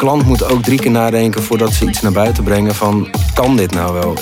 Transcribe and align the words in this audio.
klant 0.00 0.26
moet 0.26 0.44
ook 0.44 0.62
drie 0.62 0.78
keer 0.78 0.90
nadenken 0.90 1.42
voordat 1.42 1.72
ze 1.72 1.88
iets 1.88 2.00
naar 2.00 2.12
buiten 2.12 2.44
brengen 2.44 2.74
van 2.74 3.08
kan 3.34 3.56
dit 3.56 3.70
nou 3.70 3.92
wel? 3.92 4.14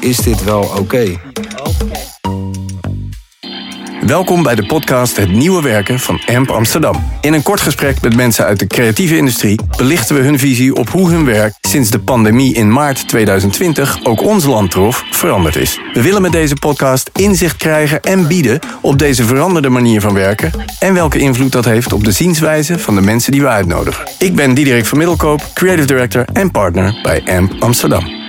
Is 0.00 0.16
dit 0.16 0.44
wel 0.44 0.62
oké? 0.78 1.16
Welkom 4.08 4.42
bij 4.42 4.54
de 4.54 4.66
podcast 4.66 5.16
Het 5.16 5.30
Nieuwe 5.30 5.62
Werken 5.62 5.98
van 5.98 6.20
AMP 6.26 6.50
Amsterdam. 6.50 7.04
In 7.20 7.32
een 7.32 7.42
kort 7.42 7.60
gesprek 7.60 8.00
met 8.00 8.16
mensen 8.16 8.44
uit 8.44 8.58
de 8.58 8.66
creatieve 8.66 9.16
industrie 9.16 9.60
belichten 9.76 10.16
we 10.16 10.22
hun 10.22 10.38
visie 10.38 10.74
op 10.74 10.88
hoe 10.88 11.10
hun 11.10 11.24
werk 11.24 11.54
sinds 11.60 11.90
de 11.90 11.98
pandemie 11.98 12.54
in 12.54 12.72
maart 12.72 13.08
2020 13.08 14.04
ook 14.04 14.22
ons 14.22 14.44
land 14.44 14.70
trof 14.70 15.04
veranderd 15.10 15.56
is. 15.56 15.80
We 15.92 16.02
willen 16.02 16.22
met 16.22 16.32
deze 16.32 16.54
podcast 16.54 17.10
inzicht 17.12 17.56
krijgen 17.56 18.02
en 18.02 18.26
bieden 18.26 18.58
op 18.80 18.98
deze 18.98 19.24
veranderde 19.24 19.68
manier 19.68 20.00
van 20.00 20.14
werken 20.14 20.52
en 20.78 20.94
welke 20.94 21.18
invloed 21.18 21.52
dat 21.52 21.64
heeft 21.64 21.92
op 21.92 22.04
de 22.04 22.12
zienswijze 22.12 22.78
van 22.78 22.94
de 22.94 23.00
mensen 23.00 23.32
die 23.32 23.40
we 23.40 23.48
uitnodigen. 23.48 24.08
Ik 24.18 24.34
ben 24.34 24.54
Diederik 24.54 24.86
van 24.86 24.98
Middelkoop, 24.98 25.40
creative 25.54 25.86
director 25.86 26.24
en 26.32 26.50
partner 26.50 26.98
bij 27.02 27.22
AMP 27.26 27.54
Amsterdam. 27.58 28.27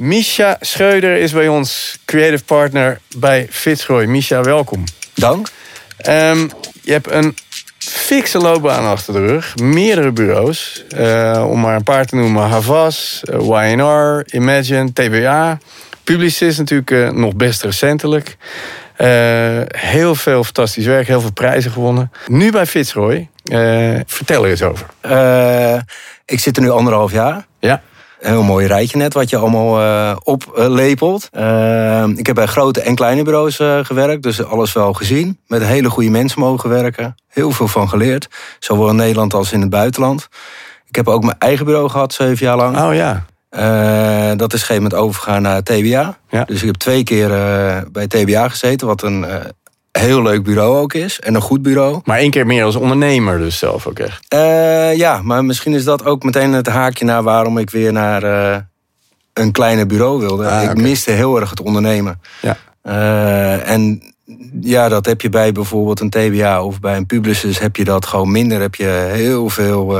Misha 0.00 0.56
Schreuder 0.60 1.16
is 1.16 1.32
bij 1.32 1.48
ons 1.48 1.98
creative 2.04 2.44
partner 2.44 3.00
bij 3.16 3.46
Fitzroy. 3.50 4.04
Misha, 4.04 4.42
welkom. 4.42 4.84
Dank. 5.14 5.48
Ehm, 5.96 6.48
je 6.82 6.92
hebt 6.92 7.10
een 7.10 7.36
fikse 7.78 8.38
loopbaan 8.38 8.84
achter 8.84 9.12
de 9.12 9.26
rug. 9.26 9.56
Meerdere 9.56 10.12
bureaus. 10.12 10.84
Eh, 10.88 11.46
om 11.48 11.60
maar 11.60 11.76
een 11.76 11.82
paar 11.82 12.06
te 12.06 12.16
noemen. 12.16 12.42
Havas, 12.42 13.22
uh, 13.30 13.72
YNR, 13.72 14.24
Imagine, 14.34 14.92
TBA. 14.92 15.58
Publicist 16.04 16.58
natuurlijk 16.58 16.90
uh, 16.90 17.10
nog 17.10 17.34
best 17.34 17.62
recentelijk. 17.62 18.36
heel 19.68 20.14
veel 20.14 20.44
fantastisch 20.44 20.86
werk, 20.86 21.06
heel 21.06 21.20
veel 21.20 21.32
prijzen 21.32 21.70
gewonnen. 21.70 22.10
Nu 22.26 22.50
bij 22.50 22.66
Fitzroy. 22.66 23.28
vertel 24.06 24.44
er 24.44 24.50
eens 24.50 24.62
over. 24.62 24.86
ik 26.24 26.40
zit 26.40 26.56
er 26.56 26.62
nu 26.62 26.70
anderhalf 26.70 27.12
jaar. 27.12 27.46
Ja. 27.58 27.82
Een 28.20 28.30
heel 28.30 28.42
mooi 28.42 28.66
rijtje 28.66 28.96
net 28.96 29.14
wat 29.14 29.30
je 29.30 29.36
allemaal 29.36 29.80
uh, 29.80 30.16
oplepelt. 30.22 31.28
Uh, 31.32 32.06
ik 32.06 32.26
heb 32.26 32.34
bij 32.34 32.46
grote 32.46 32.80
en 32.80 32.94
kleine 32.94 33.22
bureaus 33.22 33.60
uh, 33.60 33.78
gewerkt, 33.82 34.22
dus 34.22 34.44
alles 34.44 34.72
wel 34.72 34.92
gezien. 34.92 35.38
Met 35.46 35.62
hele 35.62 35.90
goede 35.90 36.10
mensen 36.10 36.40
mogen 36.40 36.70
werken. 36.70 37.14
Heel 37.28 37.50
veel 37.50 37.68
van 37.68 37.88
geleerd. 37.88 38.28
Zowel 38.58 38.88
in 38.88 38.96
Nederland 38.96 39.34
als 39.34 39.52
in 39.52 39.60
het 39.60 39.70
buitenland. 39.70 40.28
Ik 40.86 40.96
heb 40.96 41.08
ook 41.08 41.22
mijn 41.22 41.38
eigen 41.38 41.64
bureau 41.64 41.88
gehad, 41.88 42.12
zeven 42.12 42.46
jaar 42.46 42.56
lang. 42.56 42.78
Oh 42.78 42.94
ja. 42.94 43.24
dat 43.50 43.62
is 44.32 44.32
op 44.32 44.52
een 44.52 44.58
gegeven 44.58 44.74
moment 44.74 44.94
overgegaan 44.94 45.42
naar 45.42 45.62
TBA. 45.62 46.18
Ja. 46.28 46.44
Dus 46.44 46.60
ik 46.60 46.66
heb 46.66 46.76
twee 46.76 47.02
keer 47.02 47.28
bij 47.92 48.06
TBA 48.06 48.48
gezeten, 48.48 48.86
wat 48.86 49.02
een 49.02 49.26
heel 49.92 50.22
leuk 50.22 50.42
bureau 50.42 50.76
ook 50.76 50.92
is. 50.92 51.20
En 51.20 51.34
een 51.34 51.40
goed 51.40 51.62
bureau. 51.62 52.00
Maar 52.04 52.18
één 52.18 52.30
keer 52.30 52.46
meer 52.46 52.64
als 52.64 52.76
ondernemer 52.76 53.38
dus 53.38 53.58
zelf 53.58 53.86
ook 53.86 53.98
echt. 53.98 54.34
Uh, 54.34 54.96
ja, 54.96 55.20
maar 55.22 55.44
misschien 55.44 55.74
is 55.74 55.84
dat 55.84 56.04
ook 56.04 56.22
meteen 56.22 56.52
het 56.52 56.66
haakje 56.66 57.04
naar 57.04 57.22
waarom 57.22 57.58
ik 57.58 57.70
weer 57.70 57.92
naar 57.92 58.24
uh, 58.24 58.56
een 59.32 59.52
kleine 59.52 59.86
bureau 59.86 60.20
wilde. 60.20 60.48
Ah, 60.48 60.62
ik 60.62 60.70
okay. 60.70 60.82
miste 60.82 61.10
heel 61.10 61.40
erg 61.40 61.50
het 61.50 61.60
ondernemen. 61.60 62.20
Ja. 62.40 62.56
Uh, 62.84 63.70
en 63.70 64.02
ja, 64.60 64.88
dat 64.88 65.06
heb 65.06 65.20
je 65.20 65.28
bij 65.28 65.52
bijvoorbeeld 65.52 66.00
een 66.00 66.10
TBA 66.10 66.64
of 66.64 66.80
bij 66.80 66.96
een 66.96 67.06
Publicis 67.06 67.58
heb 67.58 67.76
je 67.76 67.84
dat 67.84 68.06
gewoon 68.06 68.30
minder. 68.30 68.60
Heb 68.60 68.74
je 68.74 69.08
heel 69.12 69.48
veel 69.48 69.98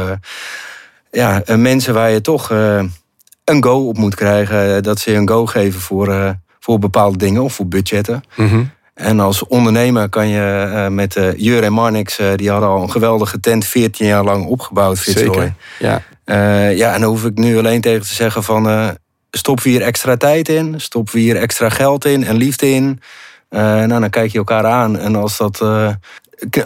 ja, 1.11 1.43
mensen 1.57 1.95
waar 1.95 2.11
je 2.11 2.21
toch 2.21 2.51
een 3.45 3.65
go 3.65 3.89
op 3.89 3.97
moet 3.97 4.15
krijgen. 4.15 4.83
Dat 4.83 4.99
ze 4.99 5.11
je 5.11 5.17
een 5.17 5.29
go 5.29 5.47
geven 5.47 5.81
voor, 5.81 6.37
voor 6.61 6.79
bepaalde 6.79 7.19
dingen 7.19 7.43
of 7.43 7.55
voor 7.55 7.67
budgetten. 7.67 8.23
Mm 8.37 8.49
-hmm. 8.49 8.71
En 9.01 9.21
als 9.21 9.47
ondernemer 9.47 10.09
kan 10.09 10.29
je 10.29 10.67
uh, 10.67 10.89
met 10.89 11.17
uh, 11.17 11.37
Jur 11.37 11.63
en 11.63 11.73
Marnix, 11.73 12.19
uh, 12.19 12.33
die 12.37 12.51
hadden 12.51 12.69
al 12.69 12.83
een 12.83 12.91
geweldige 12.91 13.41
tent 13.41 13.65
14 13.65 14.07
jaar 14.07 14.25
lang 14.25 14.47
opgebouwd. 14.47 14.99
Zeker, 14.99 15.55
ja. 15.79 16.03
ja, 16.71 16.95
en 16.95 17.01
dan 17.01 17.11
hoef 17.11 17.25
ik 17.25 17.39
nu 17.39 17.59
alleen 17.59 17.81
tegen 17.81 18.07
te 18.07 18.15
zeggen 18.15 18.43
van 18.43 18.97
stop 19.31 19.63
hier 19.63 19.83
extra 19.83 20.17
tijd 20.17 20.49
in, 20.49 20.81
stop 20.81 21.11
hier 21.11 21.37
extra 21.37 21.69
geld 21.69 22.05
in 22.05 22.25
en 22.25 22.37
liefde 22.37 22.71
in. 22.71 23.01
nou, 23.51 23.89
dan 23.89 24.11
kijk 24.11 24.33
je 24.33 24.39
elkaar 24.39 24.67
aan 24.67 24.99
en 24.99 25.17
als 25.17 25.37
dat 25.37 25.65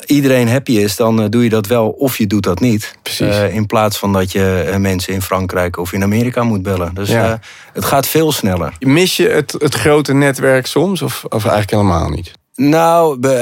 iedereen 0.07 0.49
happy 0.49 0.73
is, 0.73 0.97
dan 0.97 1.27
doe 1.31 1.43
je 1.43 1.49
dat 1.49 1.67
wel 1.67 1.89
of 1.89 2.19
je 2.19 2.27
doet 2.27 2.43
dat 2.43 2.61
niet. 2.61 2.95
Precies. 3.03 3.37
in 3.53 3.67
plaats 3.67 3.99
van 3.99 4.13
dat 4.13 4.33
je 4.33 4.75
mensen 4.79 5.13
in 5.13 5.23
Frankrijk 5.23 5.77
of 5.79 5.93
in 5.93 6.03
Amerika 6.03 6.43
moet 6.43 6.63
bellen. 6.63 6.95
Dus 6.95 7.09
Ja. 7.09 7.41
het 7.73 7.85
gaat 7.85 8.07
veel 8.07 8.33
sneller. 8.33 8.73
Mis 8.79 9.17
je 9.17 9.29
het, 9.29 9.53
het 9.59 9.75
grote 9.75 10.15
netwerk 10.15 10.67
soms 10.67 11.03
of, 11.03 11.25
of 11.29 11.43
eigenlijk 11.43 11.71
helemaal 11.71 12.09
niet? 12.09 12.33
Nou, 12.57 13.19
bij, 13.19 13.37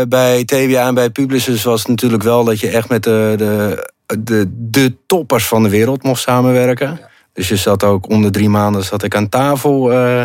eh, 0.00 0.06
bij 0.08 0.44
TBA 0.44 0.86
en 0.86 0.94
bij 0.94 1.10
Publicis 1.10 1.62
was 1.62 1.78
het 1.78 1.88
natuurlijk 1.88 2.22
wel 2.22 2.44
dat 2.44 2.60
je 2.60 2.68
echt 2.68 2.88
met 2.88 3.02
de, 3.02 3.34
de, 3.36 3.90
de, 4.18 4.46
de 4.50 4.94
toppers 5.06 5.46
van 5.46 5.62
de 5.62 5.68
wereld 5.68 6.02
mocht 6.02 6.20
samenwerken. 6.20 7.00
Dus 7.32 7.48
je 7.48 7.56
zat 7.56 7.84
ook 7.84 8.08
onder 8.10 8.32
drie 8.32 8.48
maanden 8.48 8.84
zat 8.84 9.02
ik 9.02 9.14
aan 9.16 9.28
tafel 9.28 9.92
eh, 9.92 10.22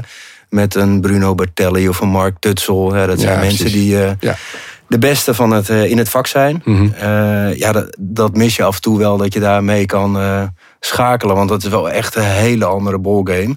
met 0.49 0.75
een 0.75 1.01
Bruno 1.01 1.35
Bertelli 1.35 1.89
of 1.89 1.99
een 1.99 2.09
Mark 2.09 2.35
Tutsel. 2.39 2.93
Hè, 2.93 3.07
dat 3.07 3.19
zijn 3.19 3.33
Ja, 3.33 3.39
mensen 3.39 3.57
precies. 3.65 3.81
die 3.81 4.03
eh, 4.03 4.11
Ja. 4.19 4.35
De 4.89 4.97
beste 4.97 5.33
van 5.33 5.51
het, 5.51 5.69
eh, 5.69 5.89
in 5.89 5.97
het 5.97 6.09
vak 6.09 6.27
zijn. 6.27 6.61
Mhm. 6.65 6.89
Eh, 6.93 7.55
ja, 7.55 7.71
dat, 7.71 7.95
dat 7.99 8.35
mis 8.35 8.55
je 8.55 8.63
af 8.63 8.75
en 8.75 8.81
toe 8.81 8.97
wel 8.97 9.17
dat 9.17 9.33
je 9.33 9.39
daarmee 9.39 9.85
kan 9.85 10.19
eh, 10.19 10.43
schakelen. 10.79 11.35
Want 11.35 11.49
dat 11.49 11.63
is 11.63 11.69
wel 11.69 11.89
echt 11.89 12.15
een 12.15 12.23
hele 12.23 12.65
andere 12.65 12.99
ballgame. 12.99 13.55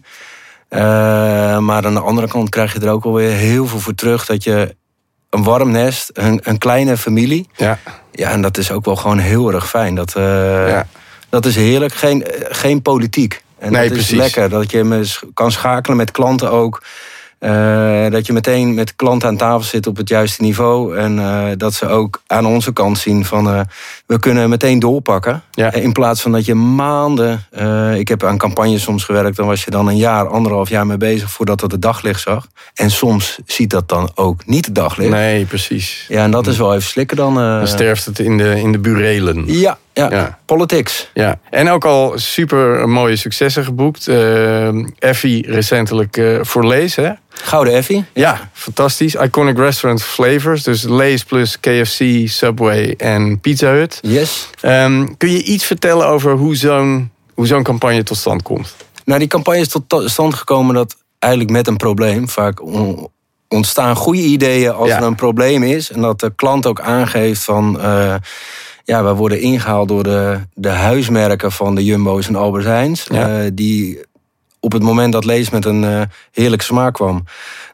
Maar 1.60 1.86
aan 1.86 1.94
de 1.94 2.00
andere 2.00 2.28
kant 2.28 2.48
krijg 2.48 2.72
je 2.72 2.80
er 2.80 2.90
ook 2.90 3.04
alweer 3.04 3.30
heel 3.30 3.66
veel 3.66 3.78
voor 3.78 3.94
terug. 3.94 4.26
Dat 4.26 4.44
je 4.44 4.76
een 5.30 5.42
warm 5.42 5.70
nest, 5.70 6.10
een, 6.12 6.40
een 6.42 6.58
kleine 6.58 6.96
familie. 6.96 7.48
Ja. 7.56 7.78
Ja, 8.12 8.30
en 8.30 8.42
dat 8.42 8.58
is 8.58 8.70
ook 8.70 8.84
wel 8.84 8.96
gewoon 8.96 9.18
heel 9.18 9.52
erg 9.52 9.68
fijn. 9.68 9.94
Dat, 9.94 10.12
Ja. 10.68 10.86
dat 11.28 11.46
is 11.46 11.56
heerlijk. 11.56 11.94
Geen, 11.94 12.24
geen 12.48 12.82
politiek. 12.82 13.42
En 13.58 13.72
Nee, 13.72 13.88
dat 13.88 13.96
is 13.98 14.06
precies. 14.06 14.16
lekker. 14.22 14.48
Dat 14.48 14.70
je 14.70 14.84
me 14.84 15.08
kan 15.34 15.52
schakelen 15.52 15.96
met 15.96 16.10
klanten 16.10 16.50
ook. 16.50 16.82
Eh, 17.42 18.10
dat 18.10 18.26
je 18.26 18.32
meteen 18.32 18.74
met 18.74 18.96
klanten 18.96 19.28
aan 19.28 19.36
tafel 19.36 19.62
zit 19.62 19.86
op 19.86 19.96
het 19.96 20.08
juiste 20.08 20.42
niveau. 20.42 20.96
En 20.96 21.18
eh, 21.18 21.44
dat 21.56 21.74
ze 21.74 21.86
ook 21.86 22.22
aan 22.26 22.46
onze 22.46 22.72
kant 22.72 22.98
zien 22.98 23.24
van 23.24 23.48
eh, 23.48 23.60
we 24.06 24.18
kunnen 24.18 24.48
meteen 24.48 24.78
doorpakken. 24.78 25.42
Ja. 25.50 25.72
In 25.72 25.92
plaats 25.92 26.20
van 26.20 26.32
dat 26.32 26.44
je 26.44 26.54
maanden. 26.54 27.46
ik 27.98 28.08
heb 28.08 28.24
aan 28.24 28.38
campagnes 28.38 28.82
soms 28.82 29.04
gewerkt. 29.04 29.36
Dan 29.36 29.46
was 29.46 29.64
je 29.64 29.70
dan 29.70 29.88
een 29.88 29.96
jaar, 29.96 30.28
anderhalf 30.28 30.68
jaar 30.68 30.86
mee 30.86 30.96
bezig 30.96 31.30
voordat 31.30 31.60
dat 31.60 31.72
het 31.72 31.82
daglicht 31.82 32.20
zag. 32.20 32.46
En 32.74 32.90
soms 32.90 33.38
ziet 33.46 33.70
dat 33.70 33.88
dan 33.88 34.10
ook 34.14 34.46
niet 34.46 34.64
het 34.64 34.74
daglicht. 34.74 35.10
Nee, 35.10 35.44
precies. 35.44 36.04
Ja, 36.08 36.24
en 36.24 36.30
dat 36.30 36.46
is 36.46 36.56
wel 36.56 36.74
even 36.74 36.88
slikken 36.88 37.16
dan. 37.16 37.34
Dan 37.34 37.66
sterft 37.66 38.04
het 38.04 38.18
in 38.18 38.36
de, 38.38 38.60
in 38.60 38.72
de 38.72 38.78
burelen. 38.78 39.44
ja, 39.46 39.78
ja, 39.94 40.10
Ja. 40.10 40.38
politics. 40.44 41.10
Ja, 41.14 41.38
en 41.50 41.70
ook 41.70 41.84
al 41.84 42.12
super 42.18 42.88
mooie 42.88 43.16
successen 43.16 43.64
geboekt. 43.64 44.08
Eh 44.08 44.68
Effie 44.98 45.50
recentelijk 45.52 46.16
eh, 46.16 46.38
voor 46.42 46.66
Lees, 46.66 46.96
hè? 46.96 47.10
Gouden 47.30 47.74
Effie. 47.74 48.04
Ja, 48.12 48.50
fantastisch. 48.52 49.14
Iconic 49.14 49.56
Restaurant 49.58 50.02
Flavors. 50.02 50.62
Dus 50.62 50.82
Lees 50.82 51.24
plus 51.24 51.60
KFC, 51.60 52.02
Subway 52.28 52.94
en 52.98 53.40
Pizza 53.40 53.70
Hut. 53.70 53.98
Yes. 54.02 54.48
Ehm, 54.60 55.06
kun 55.16 55.30
je 55.30 55.42
iets 55.42 55.64
vertellen 55.64 56.06
over 56.06 56.32
hoe 56.32 56.56
zo'n 56.56 57.10
hoe 57.34 57.46
zo'n 57.46 57.62
campagne 57.62 58.02
tot 58.02 58.16
stand 58.16 58.42
komt? 58.42 58.74
Nou, 59.04 59.18
die 59.18 59.28
campagne 59.28 59.60
is 59.60 59.68
tot 59.68 59.88
to- 59.88 60.08
stand 60.08 60.34
gekomen 60.34 60.74
dat 60.74 60.96
eigenlijk 61.18 61.52
met 61.52 61.66
een 61.66 61.76
probleem. 61.76 62.28
Vaak 62.28 62.62
on- 62.62 63.08
ontstaan 63.48 63.96
goede 63.96 64.20
ideeën 64.22 64.72
als 64.72 64.88
Ja. 64.88 64.96
er 64.96 65.02
een 65.02 65.14
probleem 65.14 65.62
is. 65.62 65.90
En 65.90 66.00
dat 66.00 66.20
de 66.20 66.32
klant 66.36 66.66
ook 66.66 66.80
aangeeft 66.80 67.44
van... 67.44 67.80
eh, 67.80 68.14
ja, 68.84 69.04
we 69.04 69.14
worden 69.14 69.40
ingehaald 69.40 69.88
door 69.88 70.02
de, 70.02 70.38
de 70.54 70.68
huismerken 70.68 71.52
van 71.52 71.74
de 71.74 71.84
Jumbo's 71.84 72.28
en 72.28 72.36
Albert 72.36 72.64
Heijns. 72.64 73.06
Ja. 73.12 73.44
eh, 73.44 73.50
die 73.54 74.00
op 74.64 74.72
het 74.72 74.82
moment 74.82 75.12
dat 75.12 75.24
Lees 75.24 75.50
met 75.50 75.64
een 75.64 75.84
eh, 75.84 76.00
heerlijke 76.32 76.64
smaak 76.64 76.94
kwam... 76.94 77.24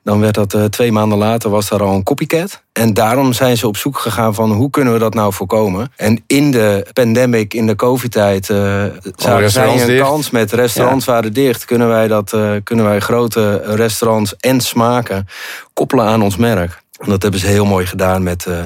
dan 0.02 0.20
werd 0.20 0.34
dat 0.34 0.54
eh, 0.54 0.64
twee 0.64 0.92
maanden 0.92 1.18
later 1.18 1.50
was 1.50 1.68
daar 1.68 1.82
al 1.82 1.94
een 1.94 2.02
copycat. 2.02 2.62
En 2.72 2.94
daarom 2.94 3.32
zijn 3.32 3.56
ze 3.56 3.66
op 3.66 3.76
zoek 3.76 3.98
gegaan 3.98 4.34
van 4.34 4.52
hoe 4.52 4.70
kunnen 4.70 4.92
we 4.92 4.98
dat 4.98 5.14
nou 5.14 5.32
voorkomen. 5.32 5.92
En 5.96 6.22
in 6.26 6.50
de 6.50 6.86
pandemic, 6.92 7.54
in 7.54 7.66
de 7.66 7.76
covid-tijd... 7.76 8.50
eh 8.50 8.84
zagen 9.16 9.50
zij 9.50 9.80
een 9.80 9.86
dicht. 9.86 10.02
kans 10.02 10.30
met 10.30 10.52
restaurants 10.52 11.04
waren 11.04 11.32
dicht. 11.32 11.64
Kunnen 11.64 11.88
wij, 11.88 12.08
dat, 12.08 12.36
kunnen 12.64 12.84
wij 12.84 13.00
grote 13.00 13.62
restaurants 13.64 14.36
en 14.36 14.60
smaken 14.60 15.26
koppelen 15.72 16.04
aan 16.04 16.22
ons 16.22 16.36
merk. 16.36 16.82
En 16.98 17.10
dat 17.10 17.22
hebben 17.22 17.40
ze 17.40 17.46
heel 17.46 17.64
mooi 17.64 17.86
gedaan 17.86 18.22
met, 18.22 18.46
eh, 18.46 18.60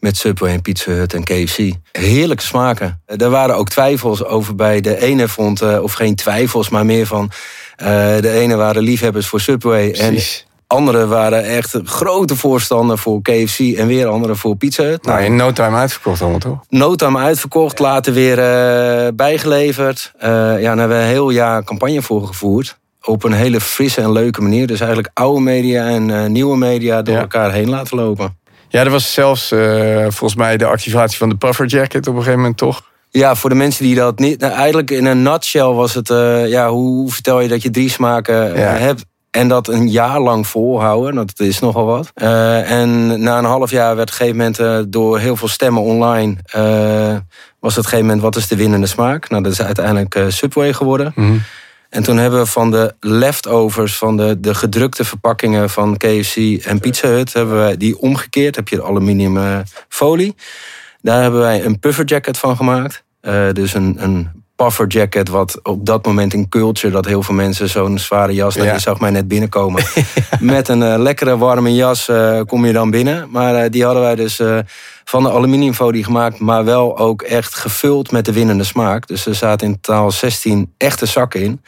met 0.00 0.16
Subway 0.16 0.52
en 0.52 0.62
Pizza 0.62 0.90
Hut 0.90 1.14
en 1.14 1.24
KFC. 1.24 1.58
Heerlijke 1.92 2.42
smaken. 2.44 3.00
Eh, 3.06 3.20
Er 3.20 3.30
waren 3.30 3.56
ook 3.56 3.68
twijfels 3.68 4.24
over 4.24 4.54
bij 4.54 4.80
de 4.80 5.00
ene 5.02 5.28
vond, 5.28 5.60
eh, 5.60 5.82
of 5.82 5.92
geen 5.92 6.14
twijfels, 6.14 6.68
maar 6.68 6.84
meer 6.86 7.06
van... 7.06 7.30
eh, 7.76 7.86
de 8.20 8.30
ene 8.30 8.56
waren 8.56 8.82
liefhebbers 8.82 9.26
voor 9.26 9.40
Subway 9.40 9.90
Precies. 9.90 10.44
en 10.48 10.52
anderen 10.66 11.08
waren 11.08 11.44
echt 11.44 11.76
grote 11.84 12.36
voorstander 12.36 12.98
voor 12.98 13.22
KFC 13.22 13.58
en 13.58 13.86
weer 13.86 14.06
anderen 14.06 14.36
voor 14.36 14.56
Pizza 14.56 14.82
Hut. 14.82 15.04
Nou, 15.04 15.22
in 15.22 15.36
no 15.36 15.52
time 15.52 15.76
uitverkocht 15.76 16.20
allemaal, 16.20 16.38
toch? 16.38 16.58
Notam 16.68 17.18
uitverkocht, 17.18 17.78
later 17.78 18.12
weer 18.12 18.38
eh, 18.38 19.08
bijgeleverd. 19.14 20.12
Eh, 20.18 20.28
ja, 20.30 20.56
daar 20.74 20.78
hebben 20.78 20.96
we 20.96 21.02
een 21.02 21.08
heel 21.08 21.30
jaar 21.30 21.64
campagne 21.64 22.02
voor 22.02 22.26
gevoerd. 22.26 22.78
Op 23.04 23.24
een 23.24 23.32
hele 23.32 23.60
frisse 23.60 24.00
en 24.00 24.12
leuke 24.12 24.42
manier. 24.42 24.66
Dus 24.66 24.80
eigenlijk 24.80 25.10
oude 25.14 25.40
media 25.40 25.86
en 25.86 26.10
eh, 26.10 26.26
nieuwe 26.26 26.56
media 26.56 27.02
door 27.02 27.14
Ja. 27.14 27.20
elkaar 27.20 27.52
heen 27.52 27.68
laten 27.68 27.96
lopen. 27.96 28.38
Ja, 28.68 28.80
er 28.80 28.90
was 28.90 29.12
zelfs 29.12 29.52
uh, 29.52 30.00
volgens 30.00 30.34
mij 30.34 30.56
de 30.56 30.66
activatie 30.66 31.18
van 31.18 31.28
de 31.28 31.36
puffer 31.36 31.66
jacket 31.66 32.06
op 32.06 32.14
een 32.14 32.18
gegeven 32.18 32.38
moment, 32.38 32.56
toch? 32.56 32.82
Ja, 33.10 33.34
voor 33.34 33.50
de 33.50 33.56
mensen 33.56 33.84
die 33.84 33.94
dat 33.94 34.18
niet... 34.18 34.40
Nou, 34.40 34.52
eigenlijk 34.52 34.90
in 34.90 35.04
een 35.04 35.22
nutshell 35.22 35.62
was 35.62 35.94
het... 35.94 36.10
Uh, 36.10 36.48
ja, 36.48 36.68
hoe 36.68 37.10
vertel 37.12 37.40
je 37.40 37.48
dat 37.48 37.62
je 37.62 37.70
drie 37.70 37.90
smaken 37.90 38.58
ja. 38.58 38.72
hebt... 38.76 39.04
En 39.30 39.48
dat 39.48 39.68
een 39.68 39.88
jaar 39.88 40.20
lang 40.20 40.46
volhouden, 40.46 41.14
dat 41.14 41.40
is 41.40 41.58
nogal 41.58 41.84
wat. 41.84 42.10
Uh, 42.14 42.70
en 42.70 43.20
na 43.22 43.38
een 43.38 43.44
half 43.44 43.70
jaar 43.70 43.96
werd 43.96 44.08
op 44.12 44.20
een 44.20 44.26
gegeven 44.26 44.54
moment 44.58 44.92
door 44.92 45.18
heel 45.18 45.36
veel 45.36 45.48
stemmen 45.48 45.82
online... 45.82 46.36
was 47.60 47.74
het 47.74 47.84
op 47.84 47.84
een 47.84 47.84
gegeven 47.84 48.00
moment, 48.00 48.20
wat 48.20 48.36
is 48.36 48.48
de 48.48 48.56
winnende 48.56 48.86
smaak? 48.86 49.28
Nou, 49.28 49.42
dat 49.42 49.52
is 49.52 49.62
uiteindelijk 49.62 50.24
Subway 50.28 50.72
geworden. 50.72 51.12
Mm 51.14 51.42
en 51.94 52.02
toen 52.02 52.16
hebben 52.16 52.40
we 52.40 52.46
van 52.46 52.70
de 52.70 52.94
leftovers, 53.00 53.96
van 53.96 54.16
de, 54.16 54.40
de 54.40 54.54
gedrukte 54.54 55.04
verpakkingen 55.04 55.70
van 55.70 55.96
KFC 55.96 56.36
en 56.64 56.80
Pizza 56.80 57.08
Hut, 57.08 57.32
hebben 57.32 57.66
we 57.66 57.76
die 57.76 57.98
omgekeerd. 57.98 58.56
Heb 58.56 58.68
je 58.68 58.82
aluminium 58.82 59.36
uh, 59.36 59.58
folie. 59.88 60.34
Daar 61.00 61.22
hebben 61.22 61.40
wij 61.40 61.64
een 61.64 61.78
puffer 61.78 62.04
jacket 62.04 62.38
van 62.38 62.56
gemaakt. 62.56 63.04
Uh, 63.22 63.50
dus 63.52 63.74
een, 63.74 63.96
een 63.98 64.43
puffer 64.56 64.86
jacket, 64.86 65.28
wat 65.28 65.60
op 65.62 65.86
dat 65.86 66.06
moment 66.06 66.34
in 66.34 66.48
culture, 66.48 66.92
dat 66.92 67.04
heel 67.04 67.22
veel 67.22 67.34
mensen 67.34 67.68
zo'n 67.68 67.98
zware 67.98 68.34
jas, 68.34 68.54
nou, 68.54 68.68
je 68.68 68.78
zag 68.78 69.00
mij 69.00 69.10
net 69.10 69.28
binnenkomen. 69.28 69.84
Met 70.40 70.68
een 70.68 70.80
uh, 70.80 70.94
lekkere 70.98 71.38
warme 71.38 71.74
jas 71.74 72.10
kom 72.46 72.66
je 72.66 72.72
dan 72.72 72.90
binnen. 72.90 73.28
Maar 73.30 73.70
die 73.70 73.84
hadden 73.84 74.02
wij 74.02 74.14
dus 74.14 74.40
van 75.04 75.22
de 75.22 75.30
aluminiumfolie 75.30 76.04
gemaakt, 76.04 76.38
maar 76.38 76.64
wel 76.64 76.98
ook 76.98 77.22
echt 77.22 77.54
gevuld 77.54 78.10
met 78.10 78.24
de 78.24 78.32
winnende 78.32 78.64
smaak. 78.64 79.06
Dus 79.06 79.26
er 79.26 79.34
zaten 79.34 79.66
in 79.66 79.80
totaal 79.80 80.10
16 80.10 80.72
echte 80.78 81.06
zakken 81.06 81.42
in. 81.42 81.60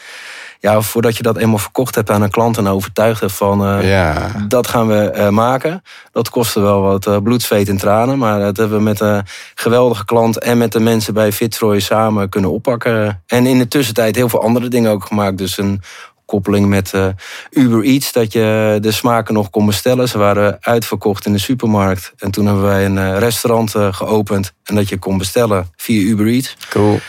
Ja, 0.60 0.80
voordat 0.80 1.16
je 1.16 1.22
dat 1.22 1.36
eenmaal 1.36 1.58
verkocht 1.58 1.94
hebt 1.94 2.10
aan 2.10 2.22
een 2.22 2.30
klant 2.30 2.56
en 2.56 2.66
overtuigd 2.66 3.20
hebt 3.20 3.32
van 3.32 3.78
uh, 3.78 3.90
ja. 3.90 4.30
dat 4.48 4.68
gaan 4.68 4.86
we 4.86 5.12
uh, 5.16 5.28
maken. 5.28 5.82
Dat 6.12 6.30
kostte 6.30 6.60
wel 6.60 6.80
wat 6.80 7.06
uh, 7.06 7.16
bloed, 7.22 7.42
zweet 7.42 7.68
en 7.68 7.76
tranen. 7.76 8.18
Maar 8.18 8.40
dat 8.40 8.56
hebben 8.56 8.76
we 8.76 8.82
met 8.82 9.00
een 9.00 9.22
geweldige 9.54 10.04
klant 10.04 10.38
en 10.38 10.58
met 10.58 10.72
de 10.72 10.80
mensen 10.80 11.14
bij 11.14 11.32
Fitzroy 11.32 11.80
samen 11.80 12.28
kunnen 12.28 12.50
oppakken. 12.50 13.22
En 13.26 13.46
in 13.46 13.58
de 13.58 13.68
tussentijd 13.68 14.16
heel 14.16 14.28
veel 14.28 14.42
andere 14.42 14.68
dingen 14.68 14.90
ook 14.90 15.04
gemaakt. 15.04 15.38
Dus 15.38 15.58
een 15.58 15.82
koppeling 16.24 16.66
met 16.68 16.92
uh, 16.94 17.06
Uber 17.50 17.84
Eats, 17.84 18.12
dat 18.12 18.32
je 18.32 18.78
de 18.80 18.92
smaken 18.92 19.34
nog 19.34 19.50
kon 19.50 19.66
bestellen. 19.66 20.08
Ze 20.08 20.18
waren 20.18 20.56
uitverkocht 20.60 21.26
in 21.26 21.32
de 21.32 21.38
supermarkt. 21.38 22.12
En 22.18 22.30
toen 22.30 22.46
hebben 22.46 22.64
wij 22.64 22.84
een 22.84 23.18
restaurant 23.18 23.74
uh, 23.74 23.92
geopend 23.92 24.52
en 24.64 24.74
dat 24.74 24.88
je 24.88 24.98
kon 24.98 25.18
bestellen 25.18 25.70
via 25.76 26.00
Uber 26.00 26.26
Eats. 26.26 26.56
Cool. 26.70 27.00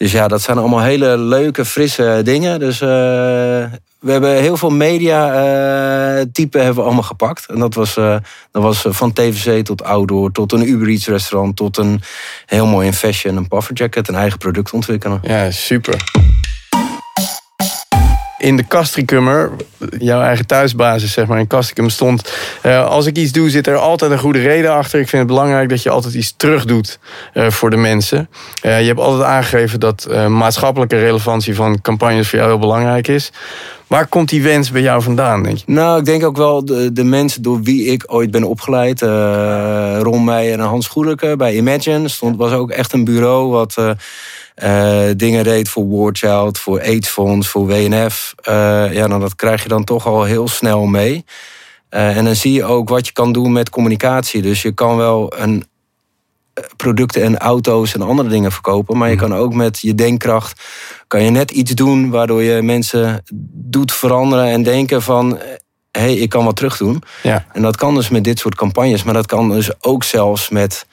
Dus 0.00 0.12
ja, 0.12 0.28
dat 0.28 0.42
zijn 0.42 0.58
allemaal 0.58 0.82
hele 0.82 1.18
leuke, 1.18 1.64
frisse 1.64 2.20
dingen. 2.24 2.58
Dus 2.58 2.78
we 2.78 3.70
hebben 4.06 4.36
heel 4.36 4.56
veel 4.56 4.70
media 4.70 5.26
typen 6.32 6.60
hebben 6.60 6.78
we 6.78 6.84
allemaal 6.84 7.02
gepakt. 7.02 7.46
En 7.46 7.58
dat 7.58 7.74
was, 7.74 7.94
dat 7.94 8.22
was 8.62 8.84
van 8.88 9.12
TVC 9.12 9.64
tot 9.64 9.84
outdoor, 9.84 10.32
tot 10.32 10.52
een 10.52 10.68
Uber 10.68 10.88
Eats 10.88 11.06
restaurant, 11.06 11.56
tot 11.56 11.76
een 11.76 12.00
heel 12.46 12.66
mooi 12.66 12.86
in 12.86 12.94
fashion, 12.94 13.36
een 13.36 13.48
puffer 13.48 13.74
jacket, 13.74 14.08
een 14.08 14.14
eigen 14.14 14.38
product 14.38 14.72
ontwikkelen. 14.72 15.20
Ja, 15.22 15.50
super 15.50 16.04
in 18.40 18.56
de 18.56 18.66
Castricummer, 18.66 19.50
jouw 19.98 20.20
eigen 20.20 20.46
thuisbasis 20.46 21.12
zeg 21.12 21.26
maar, 21.26 21.38
in 21.38 21.46
Castricum 21.46 21.88
stond... 21.88 22.32
Uh, 22.66 22.86
als 22.86 23.06
ik 23.06 23.16
iets 23.16 23.32
doe, 23.32 23.50
zit 23.50 23.66
er 23.66 23.76
altijd 23.76 24.10
een 24.10 24.18
goede 24.18 24.40
reden 24.40 24.72
achter. 24.72 25.00
Ik 25.00 25.08
vind 25.08 25.22
het 25.22 25.30
belangrijk 25.30 25.68
dat 25.68 25.82
je 25.82 25.90
altijd 25.90 26.14
iets 26.14 26.34
terug 26.36 26.64
doet 26.64 26.98
uh, 27.34 27.50
voor 27.50 27.70
de 27.70 27.76
mensen. 27.76 28.28
Uh, 28.62 28.80
je 28.80 28.86
hebt 28.86 29.00
altijd 29.00 29.22
aangegeven 29.22 29.80
dat 29.80 30.08
maatschappelijke 30.28 30.98
relevantie 30.98 31.54
van 31.54 31.80
campagnes 31.80 32.28
voor 32.28 32.38
jou 32.38 32.50
heel 32.50 32.60
belangrijk 32.60 33.08
is. 33.08 33.32
Waar 33.86 34.06
komt 34.06 34.28
die 34.28 34.42
wens 34.42 34.70
bij 34.70 34.82
jou 34.82 35.02
vandaan, 35.02 35.42
denk 35.42 35.56
je? 35.56 35.64
Nou, 35.66 35.98
ik 35.98 36.04
denk 36.04 36.24
ook 36.24 36.36
wel 36.36 36.64
de, 36.64 36.92
de 36.92 37.04
mensen 37.04 37.42
door 37.42 37.62
wie 37.62 37.84
ik 37.84 38.04
ooit 38.06 38.30
ben 38.30 38.44
opgeleid. 38.44 39.00
Ron 40.02 40.24
Meijer 40.24 40.52
en 40.52 40.60
Hans 40.60 40.88
Goedeke 40.88 41.34
bij 41.36 41.54
Imagine. 41.54 42.08
Stond, 42.08 42.36
was 42.36 42.52
ook 42.52 42.70
echt 42.70 42.92
een 42.92 43.04
bureau 43.04 43.50
wat 43.50 43.76
uh, 44.64 45.02
dingen 45.16 45.44
deed 45.44 45.68
voor 45.68 45.88
War 45.88 46.10
Child, 46.12 46.58
voor 46.58 46.80
AIDS-fonds, 46.80 47.48
voor 47.48 47.66
WNF. 47.66 48.34
Uh, 48.48 48.84
eh, 48.84 48.92
ja, 48.92 49.06
nou, 49.06 49.20
dat 49.20 49.36
krijg 49.36 49.62
je 49.62 49.68
dan 49.68 49.84
toch 49.84 50.06
al 50.06 50.24
heel 50.24 50.48
snel 50.48 50.86
mee. 50.86 51.24
Uh, 51.90 52.16
en 52.16 52.24
dan 52.24 52.36
zie 52.36 52.52
je 52.52 52.64
ook 52.64 52.88
wat 52.88 53.06
je 53.06 53.12
kan 53.12 53.32
doen 53.32 53.52
met 53.52 53.70
communicatie. 53.70 54.42
Dus 54.42 54.62
je 54.62 54.72
kan 54.72 54.96
wel 54.96 55.32
een 55.36 55.64
producten 56.76 57.22
en 57.22 57.38
auto's 57.38 57.94
en 57.94 58.02
andere 58.02 58.28
dingen 58.28 58.52
verkopen. 58.52 58.98
Maar 58.98 59.08
je 59.08 59.16
mhm. 59.16 59.24
kan 59.24 59.38
ook 59.38 59.54
met 59.54 59.78
je 59.80 59.94
denkkracht 59.94 60.62
kan 61.06 61.22
je 61.22 61.30
net 61.30 61.50
iets 61.50 61.70
doen 61.70 62.10
waardoor 62.10 62.42
je 62.42 62.62
mensen 62.62 63.22
doet 63.52 63.92
veranderen 63.92 64.46
en 64.46 64.62
denken 64.62 65.02
van 65.02 65.38
hé, 65.90 66.00
hey, 66.00 66.14
ik 66.14 66.28
kan 66.28 66.44
wat 66.44 66.56
terug 66.56 66.76
doen. 66.76 67.02
Ja. 67.22 67.46
En 67.52 67.62
dat 67.62 67.76
kan 67.76 67.94
dus 67.94 68.08
met 68.08 68.24
dit 68.24 68.38
soort 68.38 68.54
campagnes, 68.54 69.02
maar 69.02 69.14
dat 69.14 69.26
kan 69.26 69.50
dus 69.50 69.84
ook 69.84 70.04
zelfs 70.04 70.48
met 70.48 70.86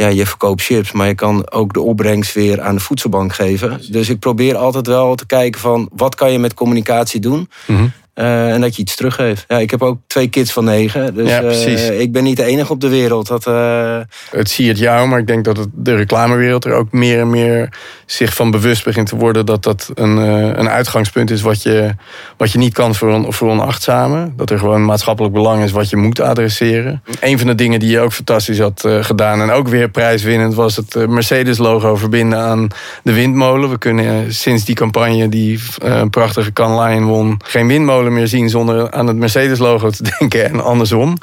ja, 0.00 0.08
je 0.08 0.26
verkoopt 0.26 0.62
chips, 0.62 0.92
maar 0.92 1.06
je 1.06 1.14
kan 1.14 1.50
ook 1.50 1.72
de 1.72 1.80
opbrengst 1.80 2.34
weer 2.34 2.60
aan 2.60 2.74
de 2.74 2.80
voedselbank 2.80 3.34
geven. 3.34 3.80
Dus 3.90 4.08
ik 4.08 4.18
probeer 4.18 4.56
altijd 4.56 4.86
wel 4.86 5.14
te 5.14 5.26
kijken 5.26 5.60
van 5.60 5.88
wat 5.92 6.14
kan 6.14 6.32
je 6.32 6.38
met 6.38 6.54
communicatie 6.54 7.20
doen. 7.20 7.48
Mm 7.66 7.92
uh, 8.18 8.52
en 8.52 8.60
dat 8.60 8.76
je 8.76 8.82
iets 8.82 8.96
teruggeeft. 8.96 9.44
Ja, 9.48 9.58
ik 9.58 9.70
heb 9.70 9.82
ook 9.82 9.98
twee 10.06 10.28
kids 10.28 10.52
van 10.52 10.64
negen. 10.64 11.14
Dus 11.14 11.28
ja, 11.28 11.42
uh, 11.42 12.00
ik 12.00 12.12
ben 12.12 12.22
niet 12.22 12.36
de 12.36 12.44
enige 12.44 12.72
op 12.72 12.80
de 12.80 12.88
wereld. 12.88 13.26
Dat, 13.26 13.46
uh... 13.46 13.98
Het 14.30 14.50
zie 14.50 14.68
het 14.68 14.78
jou, 14.78 15.08
maar 15.08 15.18
ik 15.18 15.26
denk 15.26 15.44
dat 15.44 15.56
het 15.56 15.68
de 15.72 15.94
reclamewereld 15.94 16.64
er 16.64 16.72
ook 16.72 16.92
meer 16.92 17.20
en 17.20 17.30
meer 17.30 17.68
zich 18.06 18.34
van 18.34 18.50
bewust 18.50 18.84
begint 18.84 19.08
te 19.08 19.16
worden 19.16 19.46
dat 19.46 19.62
dat 19.62 19.90
een, 19.94 20.16
een 20.58 20.68
uitgangspunt 20.68 21.30
is 21.30 21.40
wat 21.40 21.62
je, 21.62 21.94
wat 22.36 22.52
je 22.52 22.58
niet 22.58 22.74
kan 22.74 22.94
voor, 22.94 23.32
voor 23.32 23.50
onachtzamen. 23.50 24.32
Dat 24.36 24.50
er 24.50 24.58
gewoon 24.58 24.84
maatschappelijk 24.84 25.34
belang 25.34 25.62
is 25.62 25.70
wat 25.70 25.90
je 25.90 25.96
moet 25.96 26.20
adresseren. 26.20 27.02
Een 27.20 27.38
van 27.38 27.46
de 27.46 27.54
dingen 27.54 27.80
die 27.80 27.90
je 27.90 28.00
ook 28.00 28.12
fantastisch 28.12 28.58
had 28.58 28.88
gedaan 29.00 29.40
en 29.40 29.50
ook 29.50 29.68
weer 29.68 29.88
prijswinnend 29.88 30.54
was 30.54 30.76
het 30.76 31.08
Mercedes-logo 31.08 31.96
verbinden 31.96 32.38
aan 32.38 32.68
de 33.02 33.12
windmolen. 33.12 33.70
We 33.70 33.78
kunnen 33.78 34.34
sinds 34.34 34.64
die 34.64 34.74
campagne 34.74 35.28
die 35.28 35.60
een 35.78 36.10
prachtige 36.10 36.52
Can 36.52 37.06
won 37.06 37.40
geen 37.44 37.66
windmolen 37.66 38.07
meer 38.12 38.28
zien 38.28 38.48
zonder 38.48 38.90
aan 38.90 39.06
het 39.06 39.16
Mercedes-logo 39.16 39.90
te 39.90 40.02
denken 40.18 40.44
en 40.44 40.64
andersom. 40.64 41.16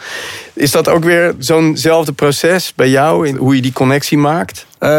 Is 0.53 0.71
dat 0.71 0.89
ook 0.89 1.03
weer 1.03 1.35
zo'nzelfde 1.37 2.11
proces 2.11 2.73
bij 2.75 2.89
jou, 2.89 3.27
in 3.27 3.35
hoe 3.35 3.55
je 3.55 3.61
die 3.61 3.73
connectie 3.73 4.17
maakt? 4.17 4.65
Uh, 4.79 4.89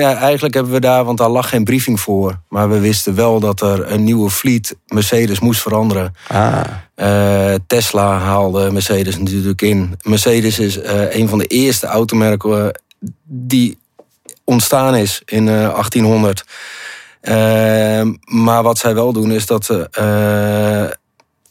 ja, 0.00 0.16
eigenlijk 0.16 0.54
hebben 0.54 0.72
we 0.72 0.80
daar, 0.80 1.04
want 1.04 1.18
daar 1.18 1.28
lag 1.28 1.48
geen 1.48 1.64
briefing 1.64 2.00
voor. 2.00 2.38
Maar 2.48 2.70
we 2.70 2.78
wisten 2.78 3.14
wel 3.14 3.40
dat 3.40 3.60
er 3.60 3.92
een 3.92 4.04
nieuwe 4.04 4.30
fleet 4.30 4.76
Mercedes 4.86 5.40
moest 5.40 5.62
veranderen. 5.62 6.14
Ah. 6.28 6.60
Uh, 6.96 7.54
Tesla 7.66 8.18
haalde 8.18 8.70
Mercedes 8.72 9.18
natuurlijk 9.18 9.62
in. 9.62 9.98
Mercedes 10.02 10.58
is 10.58 10.78
uh, 10.78 11.14
een 11.14 11.28
van 11.28 11.38
de 11.38 11.46
eerste 11.46 11.86
automerken 11.86 12.80
die 13.24 13.78
ontstaan 14.44 14.94
is 14.94 15.22
in 15.24 15.46
1800. 15.46 16.44
maar 18.24 18.62
wat 18.62 18.78
zij 18.78 18.94
wel 18.94 19.12
doen 19.12 19.32
is 19.32 19.46
dat 19.46 19.64
ze 19.64 19.88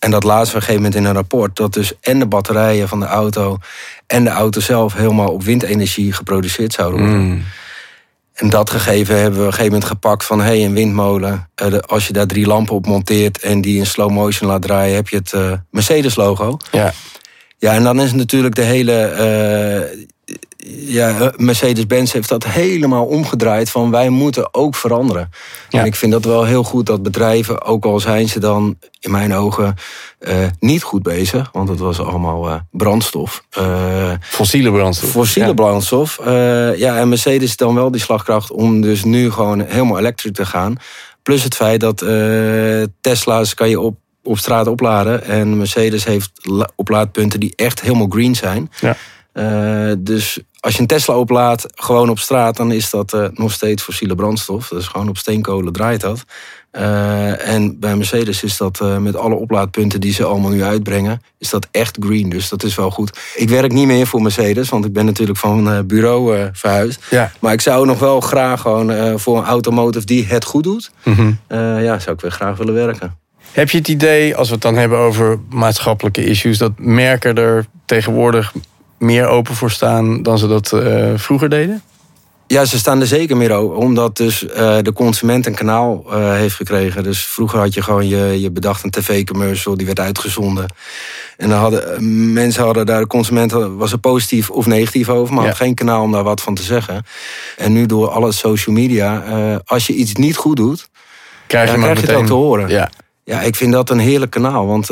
en 0.06 0.12
dat 0.12 0.24
laatste 0.24 0.56
op 0.56 0.62
een 0.62 0.68
gegeven 0.68 0.82
moment 0.82 0.96
in 0.96 1.06
een 1.06 1.16
rapport. 1.16 1.56
Dat 1.56 1.74
dus 1.74 1.94
en 2.02 2.20
de 2.20 2.26
batterijen 2.26 2.88
van 2.88 3.00
de 3.00 3.06
auto 3.06 3.58
en 4.08 4.24
de 4.24 4.30
auto 4.30 4.60
zelf 4.60 4.94
helemaal 4.94 5.32
op 5.32 5.44
windenergie 5.44 6.14
geproduceerd 6.14 6.74
zouden 6.74 7.00
worden. 7.00 7.20
Mm. 7.20 7.44
En 8.34 8.50
dat 8.50 8.70
gegeven 8.70 9.16
hebben 9.16 9.40
we 9.40 9.40
op 9.40 9.46
een 9.46 9.54
gegeven 9.54 9.72
moment 9.72 9.90
gepakt 9.90 10.26
van... 10.26 10.40
hé, 10.40 10.46
hey, 10.46 10.66
een 10.66 10.74
windmolen, 10.74 11.50
eh, 11.56 11.78
als 11.78 12.08
je 12.08 12.14
daar 12.14 12.28
drie 12.28 12.46
lampen 12.46 12.76
op 12.76 12.86
monteert... 12.86 13.40
en 13.40 13.62
die 13.62 13.78
in 13.78 13.86
slow 13.86 14.12
motion 14.12 14.50
laat 14.50 14.62
draaien, 14.62 14.96
heb 14.96 15.10
je 15.10 15.16
het 15.16 15.32
uh, 15.34 15.52
Mercedes-logo. 15.72 16.58
Ja. 16.72 16.94
Ja, 17.58 17.74
en 17.74 17.84
dan 17.84 18.00
is 18.00 18.14
natuurlijk 18.14 18.56
de 18.56 18.64
hele... 18.64 19.14
Uh, 19.94 20.06
ja, 20.68 21.32
Mercedes-Benz 21.38 22.14
heeft 22.14 22.30
dat 22.30 22.44
helemaal 22.46 23.06
omgedraaid 23.06 23.70
van 23.70 23.92
wij 23.92 24.10
moeten 24.10 24.54
ook 24.54 24.76
veranderen. 24.76 25.30
En 25.70 25.86
ik 25.86 25.96
vind 25.96 26.12
dat 26.12 26.26
wel 26.26 26.44
heel 26.44 26.64
goed 26.64 26.86
dat 26.86 27.04
bedrijven, 27.04 27.62
ook 27.62 27.86
al 27.86 28.00
zijn 28.00 28.30
ze 28.30 28.40
dan 28.40 28.78
in 29.00 29.12
mijn 29.12 29.34
ogen 29.34 29.76
uh, 30.20 30.36
niet 30.60 30.84
goed 30.84 31.04
bezig, 31.04 31.50
want 31.52 31.70
het 31.70 31.80
was 31.80 32.00
allemaal 32.00 32.48
uh, 32.48 32.56
brandstof. 32.72 33.44
Uh, 33.60 34.12
fossiele 34.22 34.72
brandstof. 34.72 35.10
Fossiele 35.10 35.48
ja. 35.48 35.54
brandstof. 35.54 36.20
ja, 36.76 36.98
en 36.98 37.10
Mercedes 37.10 37.58
dan 37.58 37.76
wel 37.76 37.92
die 37.92 38.02
slagkracht 38.02 38.52
om 38.52 38.82
dus 38.82 39.04
nu 39.04 39.32
gewoon 39.32 39.60
helemaal 39.62 40.00
elektrisch 40.00 40.32
te 40.32 40.46
gaan. 40.46 40.78
Plus 41.24 41.44
het 41.44 41.56
feit 41.56 41.80
dat 41.80 42.06
Tesla's 43.02 43.54
kan 43.54 43.70
je 43.70 43.80
op, 43.80 43.98
op 44.24 44.38
straat 44.38 44.68
opladen 44.68 45.24
en 45.24 45.58
Mercedes 45.58 46.04
heeft 46.04 46.32
oplaadpunten 46.76 47.40
die 47.40 47.54
echt 47.56 47.82
helemaal 47.82 48.08
green 48.10 48.36
zijn. 48.36 48.72
Ja. 48.80 48.98
Uh, 49.38 49.92
dus 49.98 50.40
als 50.60 50.74
je 50.74 50.82
een 50.82 50.88
Tesla 50.88 51.18
oplaadt, 51.18 51.66
gewoon 51.76 52.10
op 52.10 52.20
straat, 52.20 52.58
dan 52.58 52.72
is 52.72 52.90
dat 52.90 53.14
uh, 53.14 53.26
nog 53.34 53.52
steeds 53.52 53.84
fossiele 53.84 54.16
brandstof. 54.16 54.68
Dus 54.68 54.88
gewoon 54.88 55.10
op 55.10 55.18
steenkolen 55.18 55.74
draait 55.74 56.02
dat. 56.02 56.26
Uh, 56.72 57.48
en 57.48 57.80
bij 57.80 57.96
Mercedes 57.96 58.44
is 58.44 58.58
dat 58.58 58.84
met 59.00 59.16
alle 59.16 59.36
oplaadpunten 59.36 60.02
die 60.02 60.14
ze 60.14 60.24
allemaal 60.24 60.52
nu 60.52 60.64
uitbrengen, 60.64 61.22
is 61.38 61.50
dat 61.50 61.68
echt 61.72 61.98
green. 62.00 62.30
Dus 62.30 62.50
dat 62.50 62.64
is 62.64 62.76
wel 62.76 62.92
goed. 62.92 63.20
Ik 63.36 63.50
werk 63.50 63.72
niet 63.72 63.88
meer 63.88 64.08
voor 64.08 64.22
Mercedes, 64.22 64.70
want 64.70 64.86
ik 64.86 64.94
ben 64.94 65.06
natuurlijk 65.06 65.40
van 65.40 65.88
bureau 65.88 66.50
verhuisd. 66.54 67.04
Ja. 67.10 67.32
Maar 67.40 67.54
ik 67.54 67.62
zou 67.62 67.86
nog 67.86 68.00
wel 68.00 68.22
graag 68.22 68.62
gewoon 68.62 69.20
voor 69.20 69.38
een 69.38 69.46
automotive 69.46 70.06
die 70.06 70.26
het 70.26 70.46
goed 70.46 70.64
doet, 70.64 70.92
mm 71.04 71.14
-hmm. 71.14 71.40
ja, 71.80 72.00
zou 72.00 72.16
ik 72.16 72.22
weer 72.22 72.32
graag 72.32 72.58
willen 72.58 72.74
werken. 72.74 73.18
Heb 73.52 73.70
je 73.70 73.78
het 73.78 73.88
idee, 73.88 74.36
als 74.36 74.48
we 74.48 74.54
het 74.54 74.64
dan 74.64 74.76
hebben 74.76 74.98
over 74.98 75.40
maatschappelijke 75.50 76.26
issues, 76.26 76.58
dat 76.58 76.72
merken 76.78 77.36
er 77.36 77.66
tegenwoordig 77.86 78.54
meer 78.98 79.28
open 79.28 79.56
voor 79.56 79.72
staan 79.72 80.24
dan 80.24 80.38
ze 80.38 80.48
dat 80.48 80.72
uh, 80.76 81.12
vroeger 81.16 81.50
deden? 81.50 81.82
Ja, 82.48 82.66
ze 82.66 82.78
staan 82.78 83.02
er 83.02 83.08
zeker 83.08 83.38
meer 83.38 83.52
over. 83.52 83.76
Omdat 83.76 84.18
dus 84.18 84.44
uh, 84.44 84.78
de 84.82 84.94
consument 84.94 85.46
een 85.46 85.56
kanaal 85.56 86.04
uh, 86.08 86.32
heeft 86.32 86.56
gekregen. 86.56 87.04
Dus 87.04 87.26
vroeger 87.26 87.60
had 87.60 87.74
je 87.74 87.82
gewoon 87.82 88.08
je, 88.08 88.42
je 88.42 88.52
bedacht 88.52 88.84
een 88.84 88.90
tv-commercial, 88.90 89.78
die 89.78 89.86
werd 89.86 90.00
uitgezonden. 90.00 90.66
En 91.38 91.50
dan 91.50 91.60
hadden 91.60 92.34
mensen 92.34 92.64
hadden 92.64 92.86
daar, 92.86 93.00
de 93.00 93.08
consument 93.08 93.52
was 93.52 93.92
er 93.92 93.98
positief 93.98 94.50
of 94.50 94.66
negatief 94.66 95.10
over, 95.10 95.34
maar 95.34 95.44
ja. 95.44 95.50
had 95.50 95.58
geen 95.58 95.76
kanaal 95.76 96.04
om 96.04 96.12
daar 96.12 96.24
wat 96.24 96.42
van 96.42 96.56
te 96.56 96.64
zeggen. 96.64 97.06
En 97.58 97.74
nu 97.74 97.86
door 97.86 98.10
alle 98.10 98.32
social 98.32 98.76
media, 98.76 99.24
als 99.66 99.88
je 99.88 99.94
iets 99.94 100.14
niet 100.14 100.36
goed 100.36 100.58
doet, 100.58 100.90
krijg 101.48 101.72
je, 101.72 101.78
krijg 101.78 102.02
je 102.02 102.08
het 102.08 102.16
ook 102.16 102.26
te 102.26 102.34
horen. 102.34 102.70
Ja. 102.70 102.90
ja, 103.24 103.42
ik 103.42 103.56
vind 103.56 103.72
dat 103.72 103.90
een 103.90 104.00
heerlijk 104.00 104.32
kanaal. 104.32 104.68
Want 104.68 104.88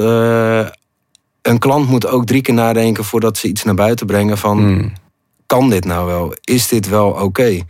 een 1.43 1.59
klant 1.59 1.89
moet 1.89 2.07
ook 2.07 2.25
drie 2.25 2.41
keer 2.41 2.53
nadenken 2.53 3.03
voordat 3.03 3.37
ze 3.37 3.47
iets 3.47 3.63
naar 3.63 3.75
buiten 3.75 4.05
brengen 4.05 4.37
van. 4.37 4.57
Hmm 4.57 4.93
kan 5.53 5.69
dit 5.69 5.85
nou 5.85 6.05
wel? 6.05 6.33
Is 6.43 6.67
dit 6.67 6.89
wel 6.89 7.09
oké? 7.09 7.21
Okay? 7.21 7.63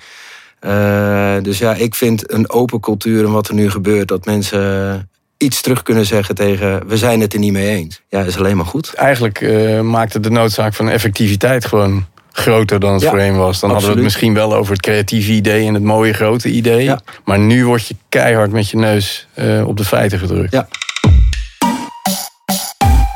Uh, 0.62 1.44
dus 1.44 1.58
ja, 1.58 1.74
ik 1.74 1.96
vind 1.96 2.32
een 2.32 2.50
open 2.50 2.80
cultuur 2.80 3.26
en 3.26 3.32
wat 3.32 3.48
er 3.48 3.54
nu 3.54 3.70
gebeurt, 3.70 4.08
dat 4.08 4.26
mensen 4.26 5.10
iets 5.38 5.62
terug 5.62 5.84
kunnen 5.84 6.06
zeggen 6.06 6.36
tegen 6.36 6.88
we 6.88 6.98
zijn 6.98 7.22
het 7.22 7.34
er 7.34 7.40
niet 7.40 7.52
mee 7.52 7.68
eens. 7.68 8.02
Ja, 8.10 8.22
is 8.22 8.38
alleen 8.38 8.58
maar 8.58 8.66
goed. 8.66 8.94
Eigenlijk 8.94 9.42
uh, 9.42 9.82
maakt 9.82 10.14
het 10.14 10.24
de 10.24 10.30
noodzaak 10.30 10.74
van 10.74 10.90
effectiviteit 10.90 11.66
gewoon 11.66 12.06
groter 12.32 12.80
dan 12.80 12.94
het 12.94 13.02
ja, 13.02 13.10
voorheen 13.10 13.38
was. 13.38 13.60
Dan 13.60 13.70
absoluut. 13.70 13.72
hadden 13.72 13.90
we 13.90 13.96
het 13.96 14.04
misschien 14.04 14.34
wel 14.34 14.56
over 14.56 14.72
het 14.72 14.82
creatieve 14.82 15.32
idee 15.32 15.68
en 15.68 15.74
het 15.74 15.84
mooie 15.84 16.14
grote 16.14 16.50
idee. 16.50 16.84
Ja. 16.84 17.00
Maar 17.26 17.40
nu 17.40 17.66
word 17.66 17.88
je 17.88 17.96
keihard 18.10 18.52
met 18.52 18.70
je 18.70 18.78
neus 18.78 19.28
uh, 19.36 19.68
op 19.68 19.78
de 19.78 19.86
feiten 19.86 20.20
gedrukt. 20.20 20.52
Ja. 20.52 20.68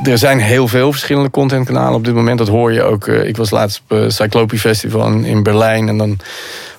Er 0.03 0.17
zijn 0.17 0.39
heel 0.39 0.67
veel 0.67 0.91
verschillende 0.91 1.29
contentkanalen 1.29 1.93
op 1.93 2.05
dit 2.05 2.13
moment. 2.13 2.37
Dat 2.37 2.47
hoor 2.47 2.73
je 2.73 2.83
ook. 2.83 3.07
Eh, 3.07 3.27
ik 3.27 3.37
was 3.37 3.49
laatst 3.49 3.81
op 3.83 3.97
het 3.97 4.13
Cyclopie 4.13 4.59
Festival 4.59 5.11
in 5.11 5.43
Berlijn. 5.43 5.87
En 5.87 5.97
dan 5.97 6.19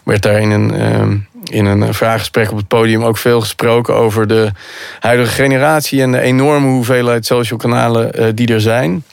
werd 0.03 0.23
daar 0.23 0.41
in 0.41 0.51
een, 0.51 0.75
ehm, 0.75 1.17
in 1.45 1.65
een 1.65 1.95
vraaggesprek 1.95 2.51
op 2.51 2.57
het 2.57 2.69
podium 2.69 3.05
ook 3.05 3.17
veel 3.17 3.41
gesproken 3.41 3.95
over 3.95 4.27
de 4.27 4.53
huidige 5.01 5.33
generatie 5.33 6.03
en 6.03 6.13
de 6.13 6.21
enorme 6.21 6.67
hoeveelheid 6.67 7.27
social 7.27 7.59
kanalen 7.59 8.13
eh, 8.13 8.27
die 8.35 8.53
er 8.53 8.61
zijn. 8.61 9.05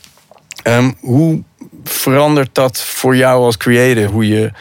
Ehm, 0.63 0.91
hoe 0.99 1.43
verandert 1.83 2.49
dat 2.53 2.81
voor 2.81 3.15
jou 3.15 3.43
als 3.43 3.57
creator? 3.57 4.03
Hoe 4.05 4.27
je 4.27 4.51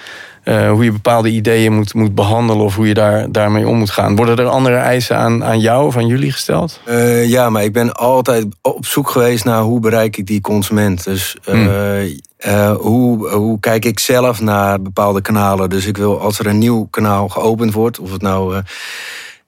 uh, 0.44 0.70
hoe 0.70 0.84
je 0.84 0.92
bepaalde 0.92 1.28
ideeën 1.28 1.72
moet, 1.72 1.94
moet 1.94 2.14
behandelen 2.14 2.64
of 2.64 2.76
hoe 2.76 2.88
je 2.88 2.94
daar, 2.94 3.32
daarmee 3.32 3.68
om 3.68 3.76
moet 3.76 3.90
gaan. 3.90 4.16
Worden 4.16 4.36
er 4.36 4.46
andere 4.46 4.76
eisen 4.76 5.16
aan, 5.16 5.44
aan 5.44 5.60
jou 5.60 5.86
of 5.86 5.96
aan 5.96 6.06
jullie 6.06 6.32
gesteld? 6.32 6.80
Uh, 6.88 7.28
ja, 7.28 7.50
maar 7.50 7.64
ik 7.64 7.72
ben 7.72 7.92
altijd 7.92 8.46
op 8.62 8.86
zoek 8.86 9.10
geweest 9.10 9.44
naar 9.44 9.62
hoe 9.62 9.80
bereik 9.80 10.16
ik 10.16 10.26
die 10.26 10.40
consument. 10.40 11.04
Dus 11.04 11.36
uh, 11.48 12.74
hoe, 12.74 13.28
hoe 13.28 13.60
kijk 13.60 13.84
ik 13.84 13.98
zelf 13.98 14.40
naar 14.40 14.82
bepaalde 14.82 15.20
kanalen. 15.20 15.70
Dus 15.70 15.86
ik 15.86 15.96
wil 15.96 16.20
als 16.20 16.38
er 16.38 16.46
een 16.46 16.58
nieuw 16.58 16.86
kanaal 16.90 17.28
geopend 17.28 17.72
wordt, 17.72 17.98
of 17.98 18.12
het 18.12 18.22
nou. 18.22 18.62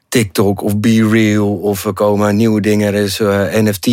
TikTok 0.09 0.63
of 0.63 0.79
Be 0.79 1.09
Real 1.09 1.55
of 1.55 1.85
er 1.85 1.93
komen 1.93 2.37
nieuwe 2.37 2.61
dingen. 2.61 2.95
Er 2.95 3.03
is 3.03 3.19
NFT 3.63 3.89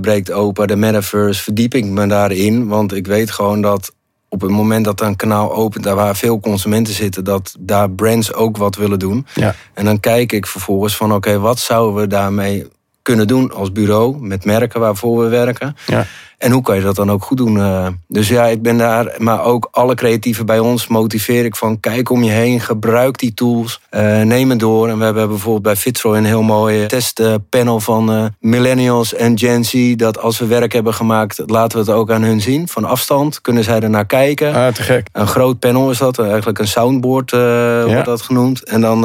breekt 0.00 0.32
open, 0.32 0.66
de 0.66 0.76
metaverse. 0.76 1.42
Verdiep 1.42 1.74
ik 1.74 1.84
me 1.84 2.06
daarin, 2.06 2.66
want 2.66 2.94
ik 2.94 3.06
weet 3.06 3.30
gewoon 3.30 3.60
dat 3.60 3.92
op 4.28 4.40
het 4.40 4.50
moment 4.50 4.84
dat 4.84 5.00
een 5.00 5.16
kanaal 5.16 5.54
opent, 5.54 5.84
daar 5.84 5.94
waar 5.94 6.16
veel 6.16 6.40
consumenten 6.40 6.94
zitten, 6.94 7.24
dat 7.24 7.56
daar 7.58 7.90
brands 7.90 8.34
ook 8.34 8.56
wat 8.56 8.76
willen 8.76 8.98
doen. 8.98 9.26
Ja. 9.34 9.54
En 9.74 9.84
dan 9.84 10.00
kijk 10.00 10.32
ik 10.32 10.46
vervolgens 10.46 10.96
van 10.96 11.12
oké, 11.14 11.38
wat 11.38 11.58
zouden 11.58 12.00
we 12.00 12.06
daarmee 12.06 12.66
kunnen 13.02 13.26
doen 13.26 13.52
als 13.52 13.72
bureau 13.72 14.18
met 14.20 14.44
merken 14.44 14.80
waarvoor 14.80 15.22
we 15.22 15.28
werken. 15.28 15.76
Ja. 15.86 16.06
En 16.38 16.52
hoe 16.52 16.62
kan 16.62 16.76
je 16.76 16.82
dat 16.82 16.96
dan 16.96 17.10
ook 17.10 17.24
goed 17.24 17.36
doen? 17.36 17.60
Eh? 17.60 17.86
Dus 18.08 18.28
ja, 18.28 18.46
ik 18.46 18.62
ben 18.62 18.78
daar, 18.78 19.14
maar 19.16 19.44
ook 19.44 19.68
alle 19.70 19.94
creatieven 19.94 20.46
bij 20.46 20.58
ons 20.58 20.86
motiveer 20.86 21.44
ik 21.44 21.56
van 21.56 21.80
kijk 21.80 22.10
om 22.10 22.22
je 22.22 22.30
heen, 22.30 22.60
gebruik 22.60 23.18
die 23.18 23.34
tools, 23.34 23.80
uh, 23.90 24.22
neem 24.22 24.50
het 24.50 24.60
door. 24.60 24.88
En 24.88 24.98
we 24.98 25.04
hebben 25.04 25.28
bijvoorbeeld 25.28 25.62
bij 25.62 25.76
Fitzroy 25.76 26.16
een 26.16 26.24
heel 26.24 26.42
mooi 26.42 26.86
testpanel 26.86 27.80
van 27.80 28.14
uh, 28.14 28.24
millennials 28.40 29.14
en 29.14 29.38
Gen 29.38 29.64
Z. 29.64 29.94
Dat 29.96 30.18
als 30.18 30.38
we 30.38 30.46
werk 30.46 30.72
hebben 30.72 30.94
gemaakt, 30.94 31.42
laten 31.46 31.78
we 31.78 31.84
het 31.84 31.94
ook 31.94 32.10
aan 32.10 32.22
hun 32.22 32.40
zien. 32.40 32.68
Van 32.68 32.84
afstand 32.84 33.40
kunnen 33.40 33.64
zij 33.64 33.80
er 33.80 33.90
naar 33.90 34.06
kijken. 34.06 34.54
Ah, 34.54 34.72
te 34.72 34.82
gek. 34.82 35.08
Een 35.12 35.26
groot 35.26 35.58
panel 35.58 35.90
is 35.90 35.98
dat, 35.98 36.18
eigenlijk 36.18 36.58
een 36.58 36.68
soundboard 36.68 37.30
ja. 37.30 37.84
wordt 37.84 38.04
dat 38.04 38.22
genoemd. 38.22 38.64
En 38.64 38.80
dan 38.80 39.00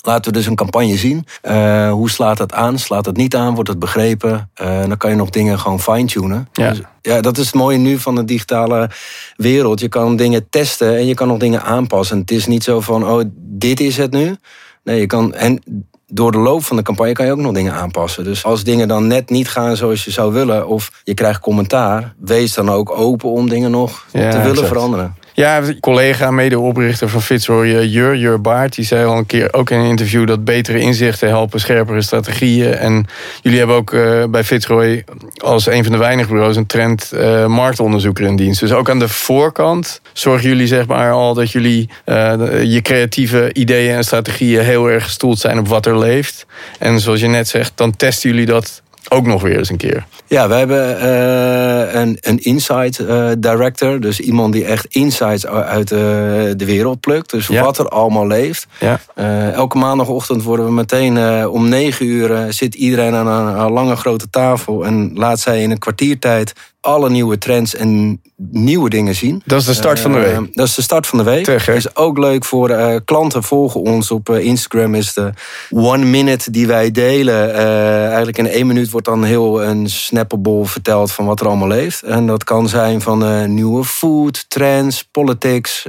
laten 0.00 0.32
we 0.32 0.38
dus 0.38 0.46
een 0.46 0.54
campagne 0.54 0.96
zien. 0.96 1.26
hoe 1.90 2.10
slaat 2.10 2.38
het 2.38 2.52
aan? 2.52 2.78
Slaat 2.78 3.06
het 3.06 3.16
niet 3.16 3.36
aan? 3.36 3.54
Wordt 3.54 3.68
het 3.68 3.78
begrepen? 3.78 4.50
dan 4.54 4.96
kan 4.96 5.10
je 5.10 5.16
nog 5.16 5.30
dingen 5.30 5.58
gewoon 5.58 5.80
fine-tunen. 5.80 6.48
Ja. 6.52 6.74
Ja, 7.02 7.20
dat 7.20 7.38
is 7.38 7.46
het 7.46 7.54
mooie 7.54 7.78
nu 7.78 7.98
van 7.98 8.14
de 8.14 8.24
digitale 8.24 8.90
wereld. 9.36 9.80
Je 9.80 9.88
kan 9.88 10.16
dingen 10.16 10.48
testen 10.50 10.96
en 10.96 11.06
je 11.06 11.14
kan 11.14 11.28
nog 11.28 11.38
dingen 11.38 11.62
aanpassen. 11.62 12.18
Het 12.18 12.30
is 12.30 12.46
niet 12.46 12.64
zo 12.64 12.80
van, 12.80 13.08
oh, 13.08 13.22
dit 13.36 13.80
is 13.80 13.96
het 13.96 14.12
nu. 14.12 14.36
Nee, 14.84 15.00
je 15.00 15.06
kan. 15.06 15.34
En 15.34 15.62
door 16.06 16.32
de 16.32 16.38
loop 16.38 16.64
van 16.64 16.76
de 16.76 16.82
campagne 16.82 17.12
kan 17.12 17.26
je 17.26 17.32
ook 17.32 17.38
nog 17.38 17.52
dingen 17.52 17.72
aanpassen. 17.72 18.24
Dus 18.24 18.44
als 18.44 18.64
dingen 18.64 18.88
dan 18.88 19.06
net 19.06 19.30
niet 19.30 19.48
gaan 19.48 19.76
zoals 19.76 20.04
je 20.04 20.10
zou 20.10 20.32
willen, 20.32 20.68
of 20.68 20.90
je 21.04 21.14
krijgt 21.14 21.40
commentaar, 21.40 22.14
wees 22.18 22.54
dan 22.54 22.70
ook 22.70 22.98
open 22.98 23.30
om 23.30 23.48
dingen 23.48 23.70
nog 23.70 24.06
te 24.12 24.18
willen 24.18 24.50
exact. 24.50 24.68
veranderen. 24.68 25.14
Ja, 25.36 25.62
collega, 25.80 26.30
medeoprichter 26.30 27.08
van 27.08 27.22
Fitzroy, 27.22 27.74
eh, 27.74 27.92
Jur, 27.92 28.16
Jur 28.16 28.40
Baart, 28.40 28.74
die 28.74 28.84
zei 28.84 29.04
al 29.04 29.16
een 29.16 29.26
keer 29.26 29.52
ook 29.52 29.70
in 29.70 29.78
een 29.78 29.88
interview 29.88 30.26
dat 30.26 30.44
betere 30.44 30.78
inzichten 30.78 31.28
helpen, 31.28 31.60
scherpere 31.60 32.02
strategieën. 32.02 32.74
En 32.74 33.06
jullie 33.42 33.58
hebben 33.58 33.76
ook 33.76 33.92
uh, 33.92 34.24
bij 34.24 34.44
Fitzroy 34.44 35.04
als 35.36 35.66
een 35.66 35.82
van 35.82 35.92
de 35.92 35.98
weinige 35.98 36.28
bureaus 36.28 36.56
een 36.56 36.66
trend 36.66 37.10
uh, 37.14 37.46
marktonderzoeker 37.46 38.26
in 38.26 38.36
dienst. 38.36 38.60
Dus 38.60 38.72
ook 38.72 38.90
aan 38.90 38.98
de 38.98 39.08
voorkant 39.08 40.00
zorgen 40.12 40.48
jullie 40.48 40.66
zeg 40.66 40.86
maar 40.86 41.12
al 41.12 41.34
dat 41.34 41.50
jullie 41.50 41.88
uh, 42.06 42.62
je 42.62 42.82
creatieve 42.82 43.52
ideeën 43.52 43.94
en 43.94 44.04
strategieën 44.04 44.64
heel 44.64 44.86
erg 44.86 45.04
gestoeld 45.04 45.38
zijn 45.38 45.58
op 45.58 45.68
wat 45.68 45.86
er 45.86 45.98
leeft. 45.98 46.46
En 46.78 47.00
zoals 47.00 47.20
je 47.20 47.28
net 47.28 47.48
zegt, 47.48 47.72
dan 47.74 47.96
testen 47.96 48.30
jullie 48.30 48.46
dat 48.46 48.82
ook 49.08 49.26
nog 49.26 49.42
weer 49.42 49.58
eens 49.58 49.70
een 49.70 49.76
keer. 49.76 50.06
Ja, 50.26 50.48
we 50.48 50.54
hebben 50.54 51.02
uh, 51.02 52.00
een, 52.00 52.18
een 52.20 52.38
insight 52.38 52.98
uh, 52.98 53.30
director. 53.38 54.00
Dus 54.00 54.20
iemand 54.20 54.52
die 54.52 54.64
echt 54.64 54.86
insights 54.86 55.46
uit 55.46 55.92
uh, 55.92 55.98
de 56.56 56.64
wereld 56.64 57.00
plukt. 57.00 57.30
Dus 57.30 57.46
ja. 57.46 57.62
wat 57.62 57.78
er 57.78 57.88
allemaal 57.88 58.26
leeft. 58.26 58.66
Ja. 58.80 59.00
elke 59.52 59.78
maandagochtend 59.78 60.42
worden 60.42 60.66
we 60.66 60.72
meteen 60.72 61.46
om 61.48 61.68
negen 61.68 62.06
uur... 62.06 62.52
zit 62.52 62.74
iedereen 62.74 63.14
aan 63.14 63.26
een, 63.26 63.58
een 63.60 63.72
lange 63.72 63.96
grote 63.96 64.30
tafel... 64.30 64.84
en 64.84 65.10
laat 65.14 65.40
zij 65.40 65.62
in 65.62 65.70
een 65.70 65.78
kwartiertijd 65.78 66.52
alle 66.86 67.10
nieuwe 67.10 67.38
trends 67.38 67.74
en 67.74 68.20
nieuwe 68.36 68.90
dingen 68.90 69.14
zien. 69.14 69.42
Dat 69.44 69.60
is 69.60 69.66
de 69.66 69.74
start 69.74 70.00
van 70.00 70.12
de 70.12 70.18
week. 70.18 70.40
Uh, 70.40 70.46
dat 70.52 70.66
is 70.66 70.74
de 70.74 70.82
start 70.82 71.06
van 71.06 71.18
de 71.18 71.24
week. 71.24 71.46
Is 71.46 71.96
ook 71.96 72.18
leuk 72.18 72.44
voor 72.44 72.70
uh, 72.70 72.96
klanten 73.04 73.42
volgen 73.42 73.80
ons 73.80 74.10
op 74.10 74.28
uh, 74.28 74.44
Instagram. 74.44 74.94
Is 74.94 75.12
de 75.12 75.32
one 75.70 76.04
minute 76.04 76.50
die 76.50 76.66
wij 76.66 76.90
delen. 76.90 77.54
eigenlijk 78.06 78.38
in 78.38 78.48
één 78.48 78.66
minuut 78.66 78.90
wordt 78.96 79.20
dan 79.20 79.24
heel 79.24 79.64
een 79.64 79.90
snappable 79.90 80.64
verteld 80.64 81.12
van 81.12 81.26
wat 81.26 81.40
er 81.40 81.46
allemaal 81.46 81.68
leeft. 81.68 82.02
En 82.02 82.26
dat 82.26 82.44
kan 82.44 82.68
zijn 82.68 83.00
van 83.00 83.54
nieuwe 83.54 83.84
food, 83.84 84.44
trends, 84.48 85.08
politics 85.10 85.86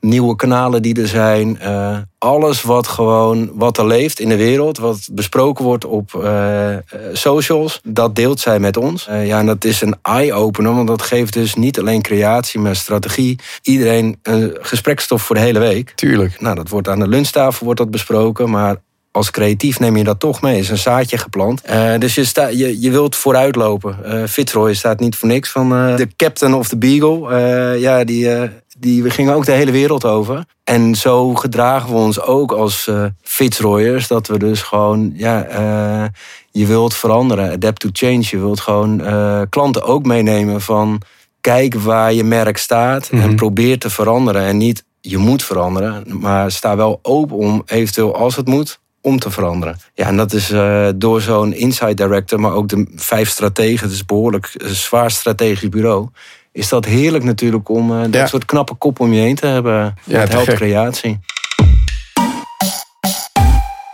nieuwe 0.00 0.36
kanalen 0.36 0.82
die 0.82 1.00
er 1.00 1.08
zijn. 1.08 1.58
Uh, 1.62 1.98
alles 2.18 2.62
wat 2.62 2.88
gewoon 2.88 3.50
wat 3.54 3.78
er 3.78 3.86
leeft 3.86 4.20
in 4.20 4.28
de 4.28 4.36
wereld, 4.36 4.78
wat 4.78 5.08
besproken 5.12 5.64
wordt 5.64 5.84
op 5.84 6.30
socials, 7.12 7.80
dat 7.84 8.14
deelt 8.16 8.40
zij 8.40 8.58
met 8.58 8.76
ons. 8.76 9.04
Ja, 9.04 9.38
en 9.38 9.46
dat 9.46 9.64
is 9.64 9.80
een 9.80 9.96
eye-opener, 10.02 10.74
want 10.74 10.88
dat 10.88 11.02
geeft 11.02 11.32
dus 11.32 11.54
niet 11.54 11.78
alleen 11.78 12.02
creatie, 12.02 12.60
maar 12.60 12.76
strategie. 12.76 13.38
Iedereen 13.62 14.18
een 14.22 14.56
gesprekstof 14.60 15.22
voor 15.22 15.36
de 15.36 15.42
hele 15.42 15.58
week. 15.58 15.92
Tuurlijk. 15.94 16.40
Nou, 16.40 16.54
dat 16.54 16.68
wordt 16.68 16.88
aan 16.88 16.98
de 16.98 17.08
lunchtafel 17.08 17.64
wordt 17.64 17.80
dat 17.80 17.90
besproken, 17.90 18.50
maar 18.50 18.76
als 19.10 19.30
creatief 19.30 19.80
neem 19.80 19.96
je 19.96 20.04
dat 20.04 20.20
toch 20.20 20.42
mee. 20.42 20.58
is 20.58 20.68
een 20.68 20.78
zaadje 20.78 21.18
geplant. 21.18 21.62
Uh, 21.70 21.98
dus 21.98 22.14
je, 22.14 22.24
sta, 22.24 22.46
je, 22.46 22.80
je 22.80 22.90
wilt 22.90 23.16
vooruitlopen. 23.16 23.98
Uh, 24.04 24.24
Fitzroy 24.24 24.74
staat 24.74 25.00
niet 25.00 25.16
voor 25.16 25.28
niks 25.28 25.50
van 25.50 25.72
uh, 25.72 25.96
de 25.96 26.08
captain 26.16 26.54
of 26.54 26.68
the 26.68 26.76
Beagle. 26.76 27.78
ja, 27.78 28.04
die, 28.04 28.28
die, 28.78 29.02
we 29.02 29.10
gingen 29.10 29.34
ook 29.34 29.44
de 29.44 29.52
hele 29.52 29.70
wereld 29.70 30.04
over. 30.04 30.44
En 30.64 30.94
zo 30.94 31.34
gedragen 31.34 31.88
we 31.88 31.94
ons 31.94 32.20
ook 32.20 32.52
als 32.52 32.90
Fitzroyers. 33.22 34.08
Dat 34.08 34.26
we 34.26 34.38
dus 34.38 34.62
gewoon, 34.62 35.12
ja, 35.14 35.46
je 36.50 36.66
wilt 36.66 36.94
veranderen. 36.94 37.50
Adapt 37.50 37.80
to 37.80 37.88
change. 37.92 38.24
Je 38.30 38.38
wilt 38.38 38.60
gewoon 38.60 39.02
klanten 39.48 39.82
ook 39.82 40.06
meenemen 40.06 40.60
van... 40.60 41.02
Kijk 41.40 41.74
waar 41.74 42.12
je 42.12 42.24
merk 42.24 42.56
staat 42.56 43.08
en 43.08 43.18
mhm. 43.18 43.34
probeer 43.34 43.78
te 43.78 43.90
veranderen. 43.90 44.42
En 44.42 44.56
niet 44.56 44.84
je 45.00 45.18
moet 45.18 45.42
veranderen, 45.44 46.04
maar 46.20 46.50
sta 46.50 46.76
wel 46.76 46.98
open 47.02 47.36
om 47.36 47.62
eventueel 47.66 48.16
als 48.16 48.36
het 48.36 48.46
moet 48.46 48.80
om 49.08 49.18
te 49.18 49.30
veranderen. 49.30 49.76
Ja, 49.94 50.06
en 50.06 50.16
dat 50.16 50.32
is 50.32 50.50
uh, 50.50 50.88
door 50.94 51.20
zo'n 51.20 51.52
inside 51.52 51.94
director, 51.94 52.40
maar 52.40 52.52
ook 52.52 52.68
de 52.68 52.86
vijf 52.96 53.28
strategen, 53.28 53.88
dus 53.88 54.04
behoorlijk 54.04 54.50
een 54.56 54.74
zwaar 54.74 55.10
strategisch 55.10 55.68
bureau. 55.68 56.08
Is 56.52 56.68
dat 56.68 56.84
heerlijk 56.84 57.24
natuurlijk 57.24 57.68
om 57.68 57.90
uh, 57.90 58.00
dat 58.02 58.14
ja. 58.14 58.26
soort 58.26 58.44
knappe 58.44 58.74
kop 58.74 59.00
om 59.00 59.12
je 59.12 59.20
heen 59.20 59.34
te 59.34 59.46
hebben. 59.46 59.94
Ja, 60.04 60.20
het 60.20 60.32
helpt 60.32 60.54
creatie. 60.54 61.18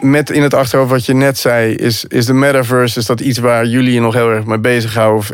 Met 0.05 0.31
in 0.31 0.43
het 0.43 0.55
achterhoofd 0.55 0.91
wat 0.91 1.07
je 1.07 1.15
net 1.15 1.39
zei, 1.39 1.75
is, 1.75 2.05
is 2.05 2.27
de 2.27 2.33
metaverse, 2.33 2.99
is 2.99 3.07
dat 3.07 3.21
iets 3.21 3.39
waar 3.39 3.67
jullie 3.67 3.93
je 3.93 4.01
nog 4.01 4.15
heel 4.15 4.31
erg 4.31 4.45
mee 4.45 4.59
bezighouden? 4.59 5.19
Of 5.19 5.31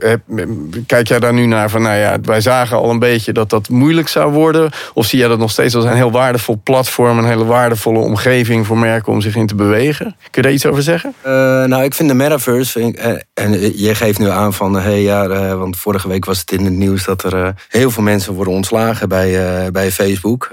kijk 0.86 1.08
jij 1.08 1.18
daar 1.18 1.32
nu 1.32 1.46
naar 1.46 1.70
van, 1.70 1.82
nou 1.82 1.96
ja, 1.96 2.20
wij 2.22 2.40
zagen 2.40 2.76
al 2.76 2.90
een 2.90 2.98
beetje 2.98 3.32
dat 3.32 3.50
dat 3.50 3.68
moeilijk 3.68 4.08
zou 4.08 4.32
worden? 4.32 4.70
Of 4.94 5.06
zie 5.06 5.18
jij 5.18 5.28
dat 5.28 5.38
nog 5.38 5.50
steeds 5.50 5.74
als 5.74 5.84
een 5.84 5.94
heel 5.94 6.10
waardevol 6.10 6.60
platform, 6.64 7.18
een 7.18 7.24
hele 7.24 7.44
waardevolle 7.44 7.98
omgeving 7.98 8.66
voor 8.66 8.78
merken 8.78 9.12
om 9.12 9.20
zich 9.20 9.36
in 9.36 9.46
te 9.46 9.54
bewegen? 9.54 10.04
Kun 10.04 10.30
je 10.30 10.42
daar 10.42 10.52
iets 10.52 10.66
over 10.66 10.82
zeggen? 10.82 11.14
Uh, 11.26 11.32
nou, 11.64 11.82
ik 11.82 11.94
vind 11.94 12.08
de 12.08 12.14
metaverse, 12.14 12.80
ik, 12.80 13.04
uh, 13.04 13.12
en 13.34 13.78
je 13.78 13.94
geeft 13.94 14.18
nu 14.18 14.28
aan 14.28 14.54
van, 14.54 14.74
hé 14.74 14.80
hey, 14.80 15.02
ja, 15.02 15.56
want 15.56 15.76
vorige 15.76 16.08
week 16.08 16.24
was 16.24 16.38
het 16.40 16.52
in 16.52 16.64
het 16.64 16.74
nieuws 16.74 17.04
dat 17.04 17.22
er 17.22 17.54
heel 17.68 17.90
veel 17.90 18.02
mensen 18.02 18.32
worden 18.32 18.54
ontslagen 18.54 19.08
bij, 19.08 19.70
bij 19.72 19.90
Facebook. 19.90 20.50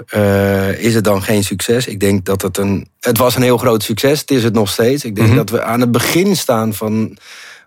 is 0.78 0.94
het 0.94 1.04
dan 1.04 1.22
geen 1.22 1.44
succes? 1.44 1.86
Ik 1.86 2.00
denk 2.00 2.24
dat 2.24 2.42
het 2.42 2.58
een, 2.58 2.88
het 3.00 3.18
was 3.18 3.36
een 3.36 3.42
heel 3.42 3.58
groot 3.58 3.82
succes. 3.82 4.07
Het 4.08 4.30
is 4.30 4.44
het 4.44 4.54
nog 4.54 4.68
steeds. 4.68 5.04
Ik 5.04 5.14
denk 5.14 5.28
mm 5.28 5.36
-hmm. 5.36 5.46
dat 5.46 5.50
we 5.50 5.62
aan 5.62 5.80
het 5.80 5.92
begin 5.92 6.36
staan 6.36 6.74
van 6.74 7.18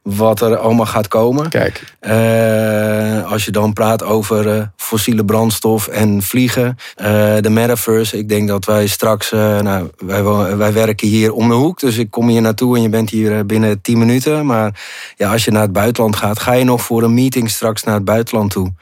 wat 0.03 0.41
er 0.41 0.57
allemaal 0.57 0.85
gaat 0.85 1.07
komen. 1.07 1.49
Kijk. 1.49 1.83
Uh, 2.01 3.31
als 3.31 3.45
je 3.45 3.51
dan 3.51 3.73
praat 3.73 4.03
over 4.03 4.55
uh, 4.55 4.63
fossiele 4.75 5.25
brandstof 5.25 5.87
en 5.87 6.21
vliegen. 6.21 6.75
Uh, 7.01 7.05
de 7.39 7.49
metaverse. 7.49 8.17
Ik 8.17 8.29
denk 8.29 8.47
dat 8.47 8.65
wij 8.65 8.87
straks... 8.87 9.31
nou, 9.31 9.89
wij, 9.97 10.23
wij 10.57 10.73
werken 10.73 11.07
hier 11.07 11.33
om 11.33 11.47
de 11.47 11.53
hoek. 11.53 11.79
Dus 11.79 11.97
ik 11.97 12.11
kom 12.11 12.27
hier 12.27 12.41
naartoe 12.41 12.75
en 12.75 12.81
je 12.81 12.89
bent 12.89 13.09
hier 13.09 13.45
binnen 13.45 13.81
10 13.81 13.97
minuten. 13.97 14.45
Maar 14.45 14.81
ja, 15.17 15.31
als 15.31 15.45
je 15.45 15.51
naar 15.51 15.61
het 15.61 15.73
buitenland 15.73 16.15
gaat... 16.15 16.39
ga 16.39 16.53
je 16.53 16.63
nog 16.63 16.81
voor 16.81 17.03
een 17.03 17.13
meeting 17.13 17.49
straks 17.49 17.83
naar 17.83 17.95
het 17.95 18.05
buitenland 18.05 18.51
toe. 18.51 18.73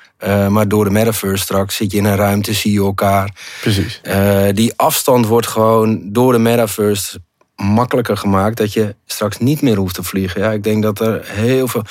maar 0.49 0.67
door 0.67 0.83
de 0.83 0.91
metaverse 0.91 1.43
straks 1.43 1.75
zit 1.75 1.91
je 1.91 1.97
in 1.97 2.05
een 2.05 2.15
ruimte, 2.15 2.53
zie 2.53 2.71
je 2.71 2.79
elkaar. 2.79 3.35
Precies. 3.61 4.01
die 4.53 4.73
afstand 4.75 5.25
wordt 5.25 5.47
gewoon 5.47 6.01
door 6.11 6.31
de 6.31 6.39
metaverse 6.39 7.19
makkelijker 7.59 8.17
gemaakt 8.17 8.57
dat 8.57 8.73
je 8.73 8.95
straks 9.05 9.37
niet 9.37 9.61
meer 9.61 9.75
hoeft 9.75 9.95
te 9.95 10.03
vliegen. 10.03 10.41
Ja, 10.41 10.51
ik 10.51 10.63
denk 10.63 10.83
dat 10.83 10.99
er 10.99 11.21
heel 11.25 11.67
veel. 11.67 11.83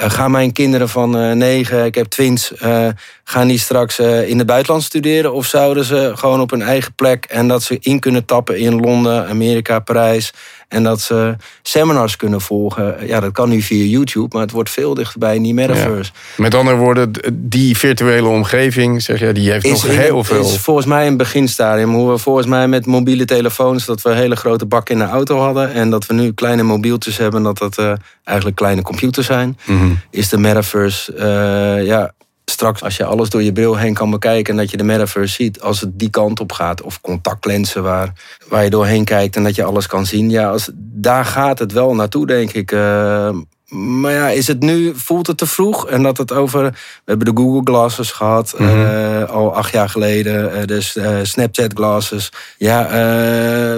Uh, 0.00 0.10
gaan 0.10 0.30
mijn 0.30 0.52
kinderen 0.52 0.88
van 0.88 1.22
uh, 1.22 1.32
negen, 1.32 1.84
ik 1.84 1.94
heb 1.94 2.06
twins, 2.06 2.52
uh, 2.62 2.88
gaan 3.24 3.48
die 3.48 3.58
straks 3.58 3.98
in 3.98 4.38
het 4.38 4.46
buitenland 4.46 4.82
studeren? 4.82 5.32
Of 5.32 5.46
zouden 5.46 5.84
ze 5.84 6.12
gewoon 6.14 6.40
op 6.40 6.50
hun 6.50 6.62
eigen 6.62 6.94
plek 6.94 7.24
en 7.24 7.48
dat 7.48 7.62
ze 7.62 7.76
in 7.80 8.00
kunnen 8.00 8.24
tappen 8.24 8.58
in 8.58 8.80
Londen, 8.80 9.28
Amerika, 9.28 9.78
Parijs 9.78 10.32
en 10.72 10.82
dat 10.82 11.00
ze 11.00 11.36
seminars 11.62 12.16
kunnen 12.16 12.40
volgen. 12.40 13.06
Ja, 13.06 13.20
dat 13.20 13.32
kan 13.32 13.48
nu 13.48 13.62
via 13.62 13.84
YouTube, 13.84 14.28
maar 14.30 14.42
het 14.42 14.50
wordt 14.50 14.70
veel 14.70 14.94
dichterbij 14.94 15.36
in 15.36 15.42
die 15.42 15.54
metaverse. 15.54 16.12
Ja. 16.14 16.42
Met 16.42 16.54
andere 16.54 16.76
woorden, 16.76 17.12
die 17.32 17.76
virtuele 17.76 18.28
omgeving, 18.28 19.02
zeg 19.02 19.20
je, 19.20 19.32
die 19.32 19.50
heeft 19.50 19.64
is 19.64 19.82
nog 19.82 19.96
heel 19.96 20.24
veel. 20.24 20.40
is 20.40 20.58
volgens 20.58 20.86
mij 20.86 21.06
een 21.06 21.16
beginstadium. 21.16 21.94
Hoe 21.94 22.10
we 22.10 22.18
volgens 22.18 22.46
mij 22.46 22.68
met 22.68 22.86
mobiele 22.86 23.24
telefoons, 23.24 23.84
dat 23.84 24.02
we 24.02 24.10
een 24.10 24.16
hele 24.16 24.36
grote 24.36 24.66
bak 24.66 24.88
in 24.88 24.98
de 24.98 25.04
auto 25.04 25.38
hadden. 25.38 25.72
En 25.72 25.90
dat 25.90 26.06
we 26.06 26.14
nu 26.14 26.32
kleine 26.32 26.62
mobieltjes 26.62 27.16
hebben, 27.16 27.42
dat 27.42 27.58
dat 27.58 27.78
uh, 27.78 27.92
eigenlijk 28.24 28.56
kleine 28.56 28.82
computers 28.82 29.26
zijn. 29.26 29.58
Mm 29.64 29.78
-hmm. 29.78 30.00
Is 30.10 30.28
de 30.28 30.38
metaverse, 30.38 31.14
uh, 31.16 31.86
ja, 31.86 32.12
straks 32.52 32.82
als 32.82 32.96
je 32.96 33.04
alles 33.04 33.30
door 33.30 33.42
je 33.42 33.52
bril 33.52 33.76
heen 33.76 33.94
kan 33.94 34.10
bekijken... 34.10 34.52
en 34.52 34.60
dat 34.60 34.70
je 34.70 34.76
de 34.76 34.84
metaverse 34.84 35.34
ziet 35.34 35.60
als 35.60 35.80
het 35.80 35.98
die 35.98 36.10
kant 36.10 36.40
op 36.40 36.52
gaat. 36.52 36.82
Of 36.82 37.00
contactlenzen 37.00 37.82
waar, 37.82 38.12
waar 38.48 38.64
je 38.64 38.70
doorheen 38.70 39.04
kijkt 39.04 39.36
en 39.36 39.44
dat 39.44 39.54
je 39.54 39.64
alles 39.64 39.86
kan 39.86 40.06
zien. 40.06 40.30
Ja, 40.30 40.50
als, 40.50 40.70
daar 40.74 41.24
gaat 41.24 41.58
het 41.58 41.72
wel 41.72 41.94
naartoe, 41.94 42.26
denk 42.26 42.52
ik. 42.52 42.72
Uh, 42.72 43.28
maar 43.68 44.12
ja, 44.12 44.28
is 44.28 44.46
het 44.46 44.60
nu, 44.60 44.92
voelt 44.94 45.26
het 45.26 45.38
te 45.38 45.46
vroeg? 45.46 45.88
En 45.88 46.02
dat 46.02 46.18
het 46.18 46.32
over, 46.32 46.62
we 46.62 46.72
hebben 47.04 47.34
de 47.34 47.40
Google 47.42 47.60
Glasses 47.64 48.10
gehad, 48.10 48.54
mm 48.58 48.66
-hmm. 48.66 48.80
uh, 48.80 49.30
al 49.30 49.54
acht 49.54 49.72
jaar 49.72 49.88
geleden, 49.88 50.52
uh, 50.56 50.66
de 50.66 50.92
uh, 50.94 51.18
Snapchat 51.22 51.72
Glasses. 51.72 52.32
Ja, 52.58 52.82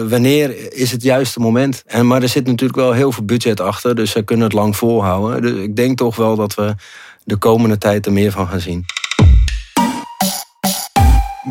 wanneer 0.08 0.72
is 0.72 0.90
het 0.90 1.02
juiste 1.02 1.40
moment? 1.40 1.82
En, 1.86 2.06
maar 2.06 2.22
er 2.22 2.28
zit 2.28 2.46
natuurlijk 2.46 2.78
wel 2.78 2.92
heel 2.92 3.12
veel 3.12 3.24
budget 3.24 3.60
achter, 3.60 3.94
dus 3.94 4.10
ze 4.10 4.22
kunnen 4.22 4.44
het 4.44 4.54
lang 4.54 4.76
volhouden. 4.76 5.42
Dus 5.42 5.62
ik 5.62 5.76
denk 5.76 5.96
toch 5.98 6.16
wel 6.16 6.36
dat 6.36 6.54
we 6.54 6.74
de 7.24 7.36
komende 7.36 7.78
tijd 7.78 8.06
er 8.06 8.12
meer 8.12 8.32
van 8.32 8.48
gaan 8.48 8.60
zien. 8.60 8.84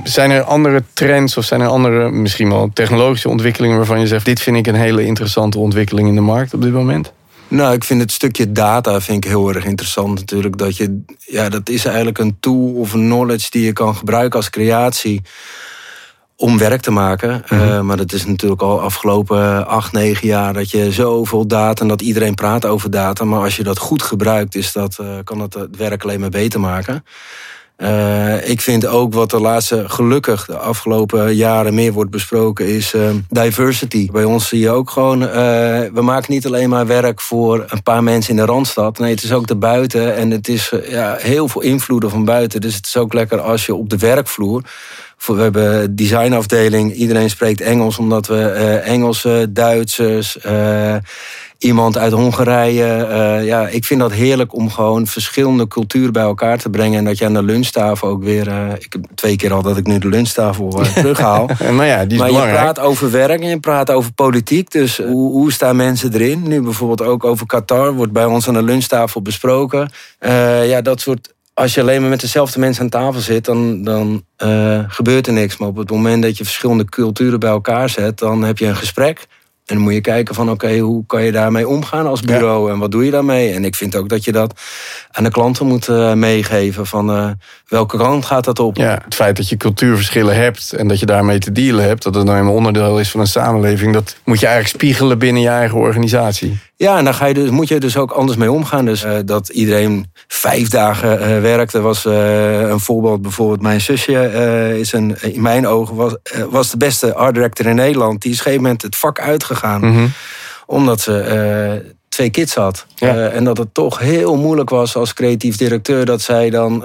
Zijn 0.04 0.32
er 0.32 0.44
andere 0.44 0.84
trends 0.94 1.38
of 1.38 1.46
zijn 1.46 1.62
er 1.62 1.68
andere, 1.68 2.12
misschien 2.12 2.50
wel 2.50 2.70
technologische 2.74 3.30
ontwikkelingen 3.30 3.78
waarvan 3.78 4.00
je 4.00 4.08
zegt: 4.08 4.26
dit 4.26 4.40
vind 4.40 4.58
ik 4.58 4.68
een 4.68 4.76
hele 4.76 5.06
interessante 5.06 5.60
ontwikkeling 5.60 6.08
in 6.08 6.16
de 6.16 6.22
markt 6.22 6.54
op 6.54 6.62
dit 6.62 6.72
moment? 6.72 7.14
Nou, 7.48 7.74
ik 7.74 7.84
vind 7.84 8.02
het 8.02 8.12
stukje 8.12 8.52
data 8.52 9.02
vind 9.02 9.26
ik 9.26 9.30
heel 9.30 9.54
erg 9.54 9.66
interessant 9.66 10.20
natuurlijk. 10.20 10.58
Dat, 10.58 10.78
je, 10.78 11.02
ja, 11.18 11.50
dat 11.50 11.70
is 11.70 11.86
eigenlijk 11.86 12.18
een 12.18 12.38
tool 12.40 12.74
of 12.74 12.94
een 12.94 13.06
knowledge 13.06 13.50
die 13.50 13.66
je 13.66 13.74
kan 13.74 13.96
gebruiken 13.96 14.40
als 14.40 14.50
creatie 14.50 15.22
om 16.36 16.58
werk 16.58 16.82
te 16.82 16.92
maken. 16.92 17.44
Mm 17.50 17.60
-hmm. 17.60 17.70
uh, 17.70 17.82
maar 17.82 17.98
dat 17.98 18.14
is 18.14 18.26
natuurlijk 18.26 18.62
al 18.62 18.82
afgelopen 18.82 19.68
acht, 19.68 19.92
negen 19.92 20.28
jaar 20.28 20.54
dat 20.54 20.70
je 20.70 20.92
zoveel 20.92 21.48
data 21.48 21.82
en 21.82 21.88
dat 21.88 22.02
iedereen 22.02 22.36
praat 22.36 22.66
over 22.66 22.92
data. 22.92 23.26
Maar 23.26 23.42
als 23.42 23.56
je 23.56 23.64
dat 23.64 23.78
goed 23.78 24.04
gebruikt, 24.04 24.56
is 24.56 24.72
dat, 24.72 24.98
uh, 25.02 25.08
kan 25.24 25.38
dat 25.38 25.54
het 25.54 25.78
werk 25.78 26.04
alleen 26.04 26.20
maar 26.20 26.30
beter 26.30 26.60
maken. 26.60 27.04
Uh, 27.78 28.50
ik 28.50 28.62
vind 28.62 28.86
ook 28.86 29.14
wat 29.14 29.30
de 29.30 29.40
laatste, 29.40 29.84
gelukkig 29.88 30.46
de 30.46 30.58
afgelopen 30.58 31.36
jaren 31.36 31.74
meer 31.74 31.94
wordt 31.94 32.12
besproken, 32.12 32.68
is 32.68 32.94
uh, 32.94 33.10
diversity. 33.30 34.12
Bij 34.12 34.24
ons 34.24 34.48
zie 34.48 34.60
je 34.60 34.70
ook 34.70 34.90
gewoon, 34.90 35.22
uh, 35.22 35.30
we 35.94 36.02
maken 36.02 36.34
niet 36.34 36.46
alleen 36.46 36.70
maar 36.70 36.88
werk 36.88 37.22
voor 37.22 37.66
een 37.68 37.84
paar 37.84 38.04
mensen 38.04 38.30
in 38.30 38.36
de 38.36 38.46
Randstad. 38.46 39.00
Nee, 39.00 39.12
het 39.12 39.24
is 39.24 39.32
ook 39.32 39.48
de 39.48 39.56
buiten 39.56 40.16
en 40.16 40.32
het 40.32 40.48
is 40.48 40.72
ja, 40.90 41.16
heel 41.20 41.48
veel 41.48 41.62
invloeden 41.62 42.10
van 42.10 42.26
buiten. 42.26 42.62
Dus 42.62 42.76
het 42.76 42.86
is 42.86 42.98
ook 42.98 43.14
lekker 43.14 43.40
als 43.40 43.66
je 43.66 43.76
op 43.76 43.90
de 43.90 43.98
werkvloer 43.98 44.64
we 45.26 45.42
hebben 45.42 45.96
designafdeling. 45.96 46.94
Iedereen 46.94 47.30
spreekt 47.30 47.62
Engels, 47.62 47.98
omdat 47.98 48.28
we 48.28 48.36
uh, 48.36 48.88
Engelse, 48.88 49.48
Duitsers, 49.50 50.38
iemand 51.64 51.98
uit 51.98 52.14
Hongarije. 52.14 53.08
Uh, 53.10 53.46
ja, 53.46 53.68
ik 53.68 53.86
vind 53.86 54.00
dat 54.00 54.12
heerlijk 54.12 54.54
om 54.54 54.70
gewoon 54.70 55.08
verschillende 55.08 55.68
culturen 55.68 56.14
bij 56.14 56.24
elkaar 56.24 56.58
te 56.58 56.70
brengen. 56.70 56.98
En 56.98 57.06
dat 57.06 57.18
je 57.18 57.26
aan 57.26 57.34
de 57.34 57.44
lunchtafel 57.44 58.08
ook 58.08 58.24
weer. 58.24 58.48
ik 58.80 58.94
heb 58.94 59.06
twee 59.16 59.36
keer 59.36 59.54
al 59.54 59.62
dat 59.62 59.78
ik 59.78 59.86
nu 59.86 60.00
de 60.00 60.08
lunchtafel 60.08 60.70
terughaal. 60.96 61.50
maar 61.72 61.88
ja, 61.94 62.06
die 62.06 62.14
is 62.14 62.18
maar 62.18 62.28
belangrijk. 62.28 62.58
je 62.58 62.64
praat 62.64 62.80
over 62.80 63.12
werk 63.12 63.42
en 63.42 63.50
je 63.50 63.60
praat 63.60 63.92
over 63.92 64.14
politiek. 64.14 64.72
Dus 64.72 64.98
hoe, 64.98 65.32
hoe 65.32 65.52
staan 65.52 65.76
mensen 65.76 66.14
erin? 66.14 66.48
Nu 66.48 66.62
bijvoorbeeld 66.62 67.10
ook 67.10 67.24
over 67.24 67.46
Qatar 67.46 67.94
wordt 67.94 68.12
bij 68.12 68.26
ons 68.26 68.48
aan 68.48 68.54
de 68.54 68.64
lunchtafel 68.64 69.22
besproken. 69.22 69.92
ja, 70.64 70.82
dat 70.82 71.02
soort 71.02 71.34
als 71.54 71.74
je 71.74 71.82
alleen 71.82 72.02
maar 72.02 72.10
met 72.10 72.22
dezelfde 72.22 72.60
mensen 72.60 72.84
aan 72.84 72.90
tafel 72.90 73.22
zit, 73.22 73.46
dan, 73.46 73.84
dan 73.84 74.24
gebeurt 74.88 75.28
er 75.28 75.34
niks. 75.34 75.58
Maar 75.58 75.70
op 75.70 75.78
het 75.78 75.90
moment 75.90 76.24
dat 76.24 76.38
je 76.38 76.44
verschillende 76.44 76.86
culturen 76.86 77.40
bij 77.40 77.50
elkaar 77.50 77.90
zet, 77.90 78.20
dan 78.20 78.44
heb 78.44 78.58
je 78.58 78.66
een 78.66 78.76
gesprek. 78.76 79.28
En 79.66 79.76
dan 79.76 79.84
moet 79.84 79.94
je 79.94 80.02
kijken 80.02 80.36
van 80.36 80.50
oké, 80.50 80.66
okay, 80.66 80.80
hoe 80.80 81.06
kan 81.06 81.24
je 81.24 81.32
daarmee 81.32 81.68
omgaan 81.68 82.08
als 82.08 82.22
bureau 82.22 82.68
ja. 82.68 82.74
en 82.74 82.80
wat 82.80 82.92
doe 82.92 83.06
je 83.06 83.12
daarmee? 83.12 83.54
En 83.54 83.66
ik 83.66 83.76
vind 83.76 83.96
ook 83.96 84.10
dat 84.10 84.24
je 84.24 84.32
dat 84.32 84.62
aan 85.12 85.24
de 85.24 85.32
klanten 85.32 85.66
moet 85.66 85.88
uh, 85.88 86.14
meegeven 86.14 86.86
van 86.86 87.18
uh, 87.18 87.30
welke 87.68 87.98
kant 87.98 88.26
gaat 88.26 88.44
dat 88.44 88.60
op? 88.60 88.78
Ja, 88.78 89.02
het 89.04 89.16
feit 89.16 89.38
dat 89.38 89.50
je 89.50 89.58
cultuurverschillen 89.58 90.36
hebt 90.36 90.74
en 90.74 90.88
dat 90.88 91.00
je 91.00 91.06
daarmee 91.06 91.40
te 91.40 91.52
dealen 91.52 91.84
hebt, 91.86 92.04
dat 92.04 92.16
het 92.16 92.26
nou 92.26 92.38
eenmaal 92.38 92.54
onderdeel 92.54 93.00
is 93.00 93.12
van 93.12 93.20
een 93.20 93.28
samenleving, 93.28 93.94
dat 93.94 94.18
moet 94.24 94.40
je 94.40 94.46
eigenlijk 94.46 94.76
spiegelen 94.76 95.20
binnen 95.20 95.42
je 95.42 95.50
eigen 95.50 95.78
organisatie. 95.78 96.60
Ja, 96.84 96.98
en 96.98 97.04
dan 97.04 97.14
ga 97.14 97.26
je 97.26 97.34
dus, 97.34 97.50
moet 97.50 97.68
je 97.68 97.80
dus 97.80 97.98
ook 97.98 98.12
anders 98.12 98.38
mee 98.38 98.52
omgaan. 98.52 98.86
Dus 98.86 99.04
uh, 99.04 99.18
dat 99.26 99.50
iedereen 99.50 100.12
vijf 100.28 100.70
dagen 100.70 101.20
uh, 101.20 101.42
werkte, 101.42 101.82
was 101.82 102.06
uh, 102.06 102.60
een 102.60 102.80
voorbeeld. 102.80 103.22
Bijvoorbeeld 103.22 103.62
mijn 103.62 103.82
zusje 103.82 104.78
is 104.80 104.94
een, 104.94 105.16
in 105.22 105.42
mijn 105.42 105.68
ogen 105.68 105.96
was, 105.96 106.16
was 106.50 106.72
de 106.72 106.78
beste 106.78 107.14
art 107.14 107.34
director 107.34 107.66
in 107.66 107.76
Nederland. 107.76 108.22
Die 108.22 108.32
is 108.32 108.40
op 108.40 108.46
een 108.46 108.52
gegeven 108.52 108.64
moment 108.64 108.82
het 108.82 108.96
vak 108.96 109.20
uitgegaan. 109.20 109.82
Mm 109.82 109.96
-hmm. 109.96 110.12
Omdat 110.66 111.02
ze 111.02 111.94
twee 112.10 112.30
kids 112.30 112.56
had. 112.56 112.86
Ja. 112.96 113.28
en 113.28 113.44
dat 113.44 113.58
het 113.58 113.74
toch 113.74 114.00
heel 114.00 114.36
moeilijk 114.36 114.70
was 114.70 114.96
als 114.96 115.14
creatief 115.14 115.58
directeur 115.58 116.06
dat 116.06 116.22
zij 116.22 116.50
dan 116.50 116.84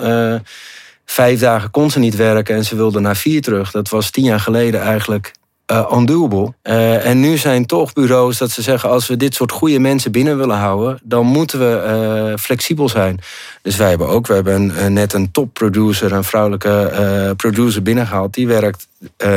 vijf 1.05 1.41
dagen 1.41 1.71
kon 1.71 1.91
ze 1.91 1.99
niet 1.99 2.17
werken 2.17 2.55
en 2.57 2.65
ze 2.65 2.77
wilde 2.77 3.01
naar 3.01 3.17
vier 3.17 3.43
terug. 3.43 3.71
Dat 3.71 3.89
was 3.89 4.11
tien 4.11 4.25
jaar 4.25 4.41
geleden 4.41 4.81
eigenlijk 4.81 5.33
uh, 5.73 5.93
undoable. 5.93 6.53
Uh, 6.63 7.07
en 7.07 7.21
nu 7.21 7.37
zijn 7.37 7.67
toch 7.67 7.93
bureaus 7.93 8.39
dat 8.39 8.51
ze 8.51 8.63
zeggen... 8.63 8.89
als 8.89 9.07
we 9.07 9.17
dit 9.17 9.35
soort 9.35 9.53
goede 9.53 9.79
mensen 9.79 10.13
binnen 10.13 10.39
willen 10.39 10.57
houden... 10.57 10.99
dan 11.03 11.27
moeten 11.27 11.59
we 11.59 11.83
uh, 12.31 12.37
flexibel 12.37 12.89
zijn. 12.89 13.21
Dus 13.63 13.77
wij 13.77 13.89
hebben 13.89 14.09
ook, 14.09 14.27
we 14.27 14.35
hebben 14.35 14.93
net 14.93 15.13
een 15.13 15.31
topproducer... 15.31 16.13
een 16.13 16.25
vrouwelijke 16.25 17.35
producer 17.37 17.83
binnengehaald. 17.83 18.35
Die 18.35 18.47
werkt 18.47 18.89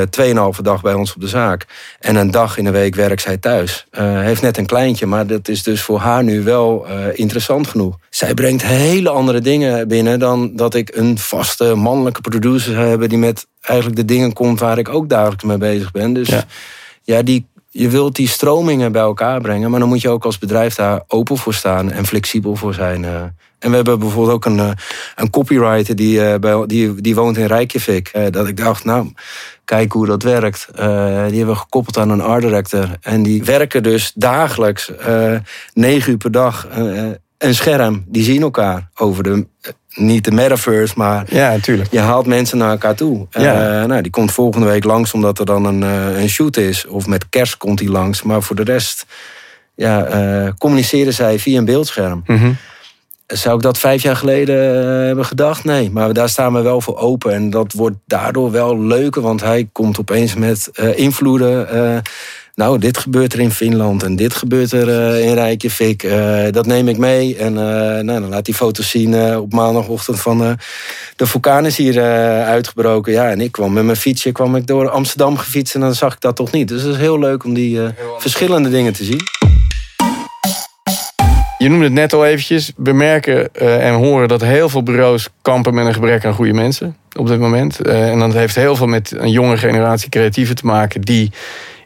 tweeënhalve 0.10 0.64
dag 0.64 0.82
bij 0.82 0.94
ons 0.94 1.14
op 1.14 1.22
de 1.22 1.28
zaak. 1.28 1.66
En 2.00 2.16
een 2.16 2.32
dag 2.32 2.58
in 2.58 2.64
de 2.64 2.72
week 2.72 2.96
werkt 2.96 3.22
zij 3.22 3.38
thuis. 3.38 3.88
heeft 3.98 4.42
net 4.42 4.58
een 4.58 4.66
kleintje, 4.66 5.06
maar 5.06 5.28
dat 5.28 5.48
is 5.48 5.64
dus 5.64 5.82
voor 5.82 6.00
haar 6.00 6.24
nu 6.24 6.44
wel 6.44 6.88
interessant 7.14 7.68
genoeg. 7.68 7.98
Zij 8.10 8.34
brengt 8.34 8.64
hele 8.64 9.10
andere 9.10 9.42
dingen 9.42 9.88
binnen... 9.88 10.20
dan 10.20 10.56
dat 10.56 10.74
ik 10.74 10.96
een 10.96 11.18
vaste 11.18 11.76
mannelijke 11.76 12.22
producer 12.22 12.78
heb... 12.78 13.10
die 13.10 13.18
met 13.18 13.48
eigenlijk 13.62 14.00
de 14.00 14.06
dingen 14.06 14.34
komt 14.34 14.60
waar 14.60 14.78
ik 14.78 14.90
ook 14.90 15.10
dagelijks 15.10 15.44
mee 15.44 15.58
bezig 15.58 15.92
ben. 15.92 16.14
Dus 16.14 16.28
ja, 16.28 16.44
ja 17.02 17.22
die 17.22 17.50
je 17.74 17.90
wilt 17.90 18.16
die 18.16 18.28
stromingen 18.28 18.92
bij 18.92 19.02
elkaar 19.02 19.42
brengen, 19.42 19.72
maar 19.72 19.80
dan 19.80 19.90
moet 19.90 20.02
je 20.02 20.10
ook 20.10 20.26
als 20.26 20.38
bedrijf 20.38 20.76
daar 20.76 21.02
open 21.08 21.38
voor 21.38 21.54
staan 21.54 21.92
en 21.92 22.06
flexibel 22.06 22.56
voor 22.56 22.74
zijn. 22.74 23.06
eh. 23.06 23.24
En 23.62 23.70
we 23.70 23.76
hebben 23.76 24.00
bijvoorbeeld 24.00 24.36
ook 24.36 24.46
een, 24.46 24.60
eh, 24.60 24.72
een 25.16 25.30
copywriter 25.30 25.96
die, 25.96 26.26
eh, 26.26 26.40
bij, 26.40 26.66
die, 26.66 27.02
die 27.02 27.16
woont 27.16 27.38
in 27.38 27.46
Reykjavik. 27.46 28.08
Eh, 28.08 28.26
dat 28.32 28.48
ik 28.48 28.58
dacht, 28.58 28.84
nou, 28.84 29.14
kijk 29.66 29.92
hoe 29.92 30.06
dat 30.06 30.24
werkt. 30.24 30.68
Die 30.76 30.84
hebben 30.84 31.48
we 31.48 31.56
gekoppeld 31.56 31.98
aan 31.98 32.10
een 32.10 32.22
art 32.22 32.42
director. 32.42 32.90
En 33.02 33.24
die 33.24 33.44
werken 33.44 33.84
dus 33.84 34.12
dagelijks, 34.16 34.92
negen 35.74 36.12
uur 36.12 36.18
per 36.18 36.32
dag, 36.32 36.68
een 37.38 37.56
scherm. 37.56 38.04
Die 38.08 38.24
zien 38.24 38.42
elkaar 38.42 38.90
over 38.96 39.24
de, 39.24 39.48
niet 39.94 40.24
de 40.24 40.32
metaverse, 40.32 40.94
maar 40.98 41.26
Ja, 41.28 41.50
natuurlijk. 41.50 41.92
je 41.92 42.00
haalt 42.00 42.26
mensen 42.26 42.58
naar 42.58 42.72
elkaar 42.72 42.96
toe. 42.96 43.28
Ja. 43.32 43.82
Eh, 43.82 43.88
nou, 43.88 44.02
die 44.02 44.12
komt 44.12 44.32
volgende 44.32 44.68
week 44.68 44.84
langs 44.84 45.14
omdat 45.14 45.40
er 45.40 45.46
dan 45.46 45.66
een, 45.66 45.84
eh, 45.84 46.22
een 46.22 46.30
shoot 46.30 46.58
is. 46.58 46.88
Of 46.88 47.08
met 47.08 47.30
kerst 47.30 47.58
komt 47.58 47.80
hij 47.80 47.90
langs. 47.90 48.24
Maar 48.24 48.42
voor 48.42 48.56
de 48.56 48.64
rest 48.64 49.06
ja, 49.76 50.04
eh, 50.06 50.52
communiceren 50.58 51.14
zij 51.14 51.40
via 51.40 51.58
een 51.58 51.66
beeldscherm. 51.66 52.24
Mhm. 52.26 52.52
Zou 53.28 53.56
ik 53.56 53.62
dat 53.62 53.78
vijf 53.78 54.02
jaar 54.02 54.16
geleden 54.16 54.86
hebben 55.06 55.26
gedacht? 55.26 55.64
Nee, 55.64 55.92
maar 55.92 56.14
daar 56.14 56.30
staan 56.30 56.54
we 56.54 56.62
wel 56.62 56.82
voor 56.82 56.98
open. 56.98 57.34
En 57.34 57.50
dat 57.50 57.74
wordt 57.74 57.96
daardoor 58.06 58.52
wel 58.52 58.80
leuker, 58.80 59.22
want 59.22 59.42
hij 59.42 59.70
komt 59.72 60.00
opeens 60.00 60.34
met 60.34 60.70
invloeden. 60.96 61.68
Nou, 62.56 62.78
dit 62.78 62.98
gebeurt 62.98 63.34
er 63.34 63.40
in 63.40 63.52
Finland 63.52 64.04
en 64.04 64.16
dit 64.16 64.36
gebeurt 64.36 64.72
er 64.72 64.90
eh, 64.90 65.28
in 65.28 65.34
Reykjavik. 65.34 66.04
Eh, 66.04 66.44
dat 66.52 66.66
neem 66.66 66.88
ik 66.88 66.98
mee. 66.98 67.36
En 67.36 67.58
eh, 67.58 68.04
nou, 68.04 68.20
dan 68.20 68.30
laat 68.30 68.46
hij 68.46 68.56
foto's 68.56 68.90
zien 68.90 69.36
op 69.38 69.54
maandagochtend 69.54 70.20
van... 70.20 70.58
de 71.16 71.26
vulkaan 71.26 71.66
is 71.66 71.78
hier 71.78 72.02
uitgebroken. 72.44 73.12
Ja, 73.12 73.30
en 73.30 73.42
ik 73.42 73.52
kwam 73.52 73.74
met 73.74 73.84
mijn 73.84 73.98
fietsje 73.98 74.32
kwam 74.32 74.56
ik 74.56 74.68
door 74.68 74.90
Amsterdam 74.90 75.38
gefietst... 75.38 75.76
en 75.76 75.82
dan 75.82 75.96
zag 75.96 76.14
ik 76.14 76.22
dat 76.22 76.36
toch 76.36 76.52
niet. 76.52 76.68
Dus 76.68 76.82
het 76.82 76.92
is 76.92 76.98
heel 76.98 77.20
leuk 77.20 77.44
om 77.44 77.54
die 77.54 77.80
verschillende 78.18 78.70
dingen 78.70 78.94
te 78.94 79.04
zien. 79.04 79.22
Je 81.58 81.70
noemde 81.70 81.84
het 81.84 81.94
net 81.94 82.14
al 82.14 82.26
eventjes. 82.26 82.72
We 82.76 82.94
merken 82.94 83.54
en 83.54 83.94
horen 83.94 84.28
dat 84.28 84.42
heel 84.42 84.70
veel 84.70 84.84
bureaus 84.84 85.28
kampen 85.42 85.74
met 85.74 85.86
een 85.86 85.94
gebrek 85.94 86.26
aan 86.26 86.34
goede 86.34 86.54
mensen 86.54 86.96
op 87.18 87.28
dit 87.28 87.40
moment. 87.40 87.82
En 87.82 88.20
dat 88.20 88.34
heeft 88.34 88.56
heel 88.56 88.76
veel 88.76 88.88
met 88.88 89.14
een 89.18 89.32
jonge 89.32 89.58
generatie 89.58 90.10
creatieven 90.10 90.56
te 90.56 90.66
maken 90.66 91.02
die 91.02 91.32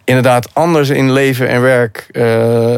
inderdaad 0.06 0.50
anders 0.54 0.90
in 0.90 1.12
leven 1.12 1.48
en 1.48 1.62
werk 1.62 2.08
eh, 2.12 2.24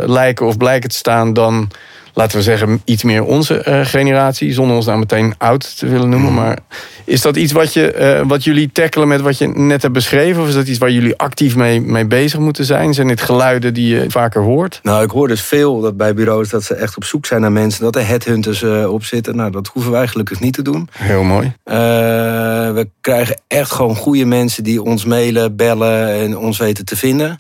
lijken 0.05 0.45
of 0.45 0.57
blijken 0.57 0.89
te 0.89 0.95
staan 0.95 1.33
dan, 1.33 1.69
laten 2.17 2.37
we 2.37 2.43
zeggen, 2.43 2.81
iets 2.85 3.03
meer 3.03 3.23
onze 3.23 3.61
eh, 3.61 3.85
generatie. 3.85 4.53
Zonder 4.53 4.75
ons 4.75 4.85
nou 4.85 4.99
meteen 4.99 5.33
oud 5.37 5.77
te 5.77 5.87
willen 5.87 6.09
noemen. 6.09 6.33
Maar 6.33 6.57
is 7.05 7.21
dat 7.21 7.35
iets 7.35 7.51
wat, 7.51 7.73
je, 7.73 7.91
eh, 7.91 8.21
wat 8.27 8.43
jullie 8.43 8.71
tackelen 8.71 9.07
met 9.07 9.21
wat 9.21 9.37
je 9.37 9.47
net 9.47 9.81
hebt 9.81 9.93
beschreven? 9.93 10.41
Of 10.41 10.47
is 10.47 10.53
dat 10.53 10.67
iets 10.67 10.77
waar 10.77 10.91
jullie 10.91 11.17
actief 11.17 11.55
mee, 11.55 11.81
mee 11.81 12.05
bezig 12.05 12.39
moeten 12.39 12.65
zijn? 12.65 12.93
Zijn 12.93 13.07
dit 13.07 13.21
geluiden 13.21 13.73
die 13.73 13.95
je 13.95 14.05
vaker 14.07 14.41
hoort? 14.41 14.79
Nou, 14.83 15.03
ik 15.03 15.09
hoor 15.09 15.27
dus 15.27 15.41
veel 15.41 15.81
dat 15.81 15.97
bij 15.97 16.13
bureaus 16.13 16.49
dat 16.49 16.63
ze 16.63 16.73
echt 16.73 16.95
op 16.95 17.03
zoek 17.03 17.25
zijn 17.25 17.41
naar 17.41 17.51
mensen, 17.51 17.83
dat 17.83 17.95
er 17.95 18.07
headhunters 18.07 18.63
eh, 18.63 18.93
op 18.93 19.03
zitten. 19.03 19.35
Nou, 19.35 19.51
dat 19.51 19.67
hoeven 19.67 19.91
wij 19.91 20.07
gelukkig 20.07 20.39
niet 20.39 20.53
te 20.53 20.61
doen. 20.61 20.89
Heel 20.91 21.23
mooi. 21.23 21.53
We 21.63 22.89
krijgen 23.01 23.41
echt 23.47 23.71
gewoon 23.71 23.95
goede 23.95 24.25
mensen 24.25 24.63
die 24.63 24.83
ons 24.83 25.05
mailen, 25.05 25.55
bellen 25.55 26.13
en 26.13 26.37
ons 26.37 26.57
weten 26.57 26.85
te 26.85 26.95
vinden. 26.95 27.39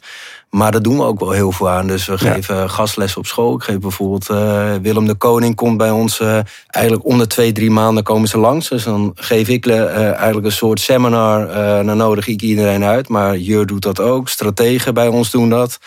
Maar 0.49 0.71
daar 0.71 0.81
doen 0.81 0.97
we 0.97 1.03
ook 1.03 1.19
wel 1.19 1.31
heel 1.31 1.51
veel 1.51 1.69
aan. 1.69 1.87
Dus 1.87 2.05
we 2.05 2.17
Ja. 2.19 2.31
geven 2.33 2.69
gastles 2.69 3.17
op 3.17 3.25
school. 3.25 3.55
Ik 3.55 3.63
geef 3.63 3.79
bijvoorbeeld 3.79 4.29
eh, 4.29 4.73
Willem 4.81 5.05
de 5.05 5.13
Koning 5.15 5.55
komt 5.55 5.77
bij 5.77 5.89
ons. 5.91 6.19
eh, 6.19 6.39
eigenlijk 6.67 7.05
om 7.05 7.17
de 7.17 7.27
twee, 7.27 7.51
drie 7.51 7.71
maanden 7.71 8.03
komen 8.03 8.27
ze 8.27 8.37
langs. 8.37 8.69
Dus 8.69 8.83
dan 8.83 9.11
geef 9.15 9.47
ik 9.47 9.65
eh, 9.65 9.95
eigenlijk 10.13 10.45
een 10.45 10.51
soort 10.51 10.79
seminar. 10.79 11.47
dan 11.85 11.97
nodig 11.97 12.27
ik 12.27 12.41
iedereen 12.41 12.83
uit. 12.83 13.07
Maar 13.07 13.37
Jur 13.37 13.65
doet 13.65 13.81
dat 13.81 13.99
ook. 13.99 14.29
Strategen 14.29 14.93
bij 14.93 15.07
ons 15.07 15.31
doen 15.31 15.49
dat. 15.49 15.79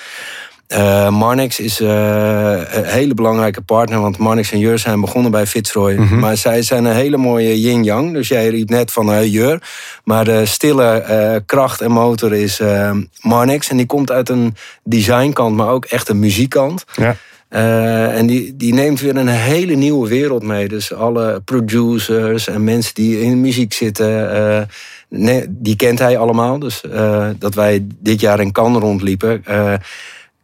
Eh, 0.71 1.09
Marnix 1.09 1.61
is 1.61 1.81
eh, 1.81 2.61
een 2.71 2.85
hele 2.85 3.15
belangrijke 3.15 3.61
partner. 3.61 4.01
Want 4.01 4.19
Marnix 4.19 4.53
en 4.53 4.59
Jur 4.59 4.79
zijn 4.79 5.01
begonnen 5.01 5.31
bij 5.31 5.47
Fitzroy. 5.47 5.95
Maar 5.95 6.37
zij 6.37 6.63
zijn 6.63 6.85
een 6.85 6.95
hele 6.95 7.17
mooie 7.17 7.61
yin-yang. 7.61 8.13
Dus 8.13 8.29
jij 8.29 8.49
riep 8.49 8.69
net 8.69 8.93
van 8.93 9.13
eh, 9.13 9.33
Jur. 9.33 9.63
Maar 10.05 10.25
de 10.25 10.47
stille 10.47 11.43
kracht 11.47 11.81
en 11.81 11.91
motor 11.91 12.35
is 12.35 12.61
Marnix. 13.21 13.69
En 13.69 13.77
die 13.77 13.87
komt 13.87 14.11
uit 14.11 14.29
een 14.29 14.55
designkant, 14.85 15.57
maar 15.57 15.69
ook 15.69 15.85
echt 15.85 16.09
een 16.09 16.19
muziekkant. 16.19 16.85
Ja. 16.97 17.17
En 18.09 18.27
die, 18.27 18.57
die 18.57 18.75
neemt 18.75 19.01
weer 19.01 19.17
een 19.17 19.29
hele 19.29 19.75
nieuwe 19.75 20.09
wereld 20.09 20.43
mee. 20.43 20.69
Dus 20.69 20.95
alle 20.95 21.41
producers 21.45 22.49
en 22.49 22.65
mensen 22.65 22.95
die 22.95 23.21
in 23.21 23.31
de 23.31 23.37
muziek 23.37 23.73
zitten, 23.73 24.69
nee, 25.09 25.45
die 25.49 25.77
kent 25.77 25.99
hij 25.99 26.19
allemaal. 26.19 26.59
Dus 26.59 26.83
dat 27.39 27.55
wij 27.55 27.87
dit 27.99 28.21
jaar 28.21 28.41
in 28.41 28.53
Cannes 28.53 28.83
rondliepen, 28.83 29.43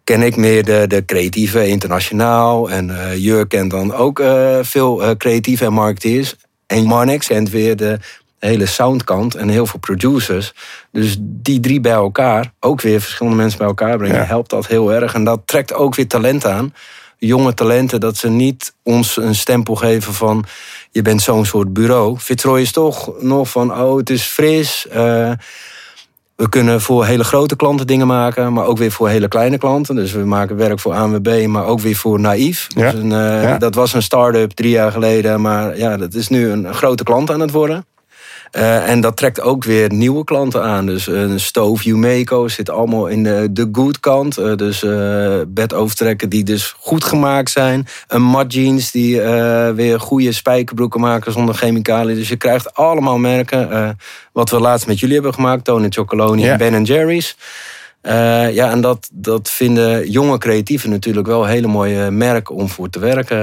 ken 0.07 0.23
ik 0.23 0.37
meer 0.37 0.64
de, 0.64 0.85
de 0.87 1.05
creatieve 1.05 1.66
internationaal. 1.69 2.71
En 2.71 2.90
eh 2.90 3.16
Jur 3.16 3.47
kent 3.47 3.71
dan 3.71 3.95
ook 3.95 4.21
eh, 4.21 4.59
veel 4.62 5.03
eh, 5.03 5.11
creatieve 5.16 5.64
en 5.64 5.73
marketeers. 5.73 6.35
En 6.66 6.85
Marnix 6.85 7.27
kent 7.27 7.51
weer 7.51 7.77
de 7.77 7.99
hele 8.38 8.66
soundkant 8.66 9.35
en 9.35 9.49
heel 9.49 9.66
veel 9.66 9.79
producers. 9.81 10.53
Dus 10.92 11.16
die 11.21 11.61
drie 11.61 11.81
bij 11.81 11.92
elkaar, 11.92 12.53
ook 12.61 12.81
weer 12.81 13.01
verschillende 13.01 13.37
mensen 13.38 13.59
bij 13.59 13.66
elkaar 13.69 13.97
brengen, 13.97 14.16
Ja. 14.16 14.25
helpt 14.25 14.51
dat 14.51 14.66
heel 14.66 14.92
erg. 14.92 15.14
En 15.14 15.25
dat 15.25 15.40
trekt 15.45 15.73
ook 15.75 15.95
weer 15.95 16.09
talent 16.09 16.47
aan. 16.47 16.75
Jonge 17.19 17.55
talenten, 17.55 18.01
dat 18.01 18.16
ze 18.16 18.29
niet 18.29 18.75
ons 18.83 19.16
een 19.16 19.35
stempel 19.35 19.75
geven 19.75 20.14
van 20.14 20.45
je 20.90 21.03
bent 21.03 21.23
zo'n 21.23 21.45
soort 21.47 21.73
bureau. 21.73 22.19
Fitzroy 22.19 22.61
is 22.61 22.73
toch 22.73 23.12
nog 23.21 23.51
van, 23.51 23.81
oh, 23.81 23.97
het 23.97 24.11
is 24.11 24.23
fris. 24.23 24.87
eh, 24.88 25.33
we 26.37 26.49
kunnen 26.49 26.81
voor 26.81 27.05
hele 27.05 27.25
grote 27.25 27.57
klanten 27.57 27.87
dingen 27.87 28.07
maken, 28.07 28.53
maar 28.53 28.66
ook 28.66 28.79
weer 28.79 28.92
voor 28.92 29.09
hele 29.09 29.29
kleine 29.29 29.59
klanten. 29.59 29.94
Dus 29.94 30.12
we 30.12 30.25
maken 30.25 30.57
werk 30.57 30.81
voor 30.81 30.92
ANWB, 30.92 31.46
maar 31.46 31.64
ook 31.64 31.81
weer 31.81 31.96
voor 31.96 32.20
Naïef. 32.20 32.66
Ja. 32.68 32.90
Dus 32.90 33.01
een, 33.01 33.12
eh, 33.12 33.42
Ja. 33.42 33.59
Dat 33.59 33.75
was 33.75 33.94
een 33.94 34.03
start-up 34.03 34.51
drie 34.53 34.70
jaar 34.70 34.92
geleden, 34.92 35.40
maar 35.40 35.79
ja, 35.79 35.96
dat 35.96 36.14
is 36.14 36.29
nu 36.29 36.51
een 36.51 36.75
grote 36.75 37.03
klant 37.03 37.31
aan 37.31 37.40
het 37.40 37.51
worden. 37.51 37.85
Eh, 38.57 38.88
en 38.88 39.01
dat 39.01 39.16
trekt 39.16 39.40
ook 39.40 39.64
weer 39.64 39.92
nieuwe 39.92 40.25
klanten 40.25 40.62
aan. 40.62 40.87
Dus 40.87 41.07
een 41.07 41.40
Stove 41.40 41.88
Umeco 41.88 42.49
zit 42.49 42.71
allemaal 42.71 43.07
in 43.07 43.23
de, 43.23 43.49
de 43.51 43.69
good 43.73 44.01
kant. 44.01 44.38
Eh, 44.38 44.57
dus 44.57 44.83
eh 44.83 45.40
bedovertrekken 45.49 46.29
die 46.29 46.45
dus 46.45 46.75
goed 46.79 47.05
gemaakt 47.05 47.51
zijn. 47.51 47.87
Een 48.09 48.31
Mud 48.31 48.53
Jeans 48.53 48.90
die 48.90 49.21
weer 49.75 50.01
goede 50.01 50.33
spijkerbroeken 50.33 51.01
maken 51.01 51.33
zonder 51.33 51.55
chemicaliën. 51.55 52.16
Dus 52.16 52.29
je 52.29 52.37
krijgt 52.37 52.75
allemaal 52.75 53.19
merken. 53.19 53.97
wat 54.33 54.51
we 54.51 54.61
laatst 54.61 54.87
met 54.87 54.99
jullie 54.99 55.14
hebben 55.14 55.35
gemaakt. 55.35 55.64
Tony 55.64 55.87
Chocoloni 55.90 56.42
Ja. 56.42 56.59
en 56.59 56.59
Ben 56.59 56.83
Jerry's. 56.83 57.37
Ja, 58.53 58.71
en 58.71 58.81
dat, 58.81 59.09
dat 59.12 59.51
vinden 59.51 60.11
jonge 60.11 60.38
creatieven 60.38 60.90
natuurlijk 60.90 61.27
wel 61.27 61.45
hele 61.45 61.66
mooie 61.66 62.11
merken 62.11 62.55
om 62.55 62.69
voor 62.69 62.90
te 62.90 62.99
werken. 62.99 63.37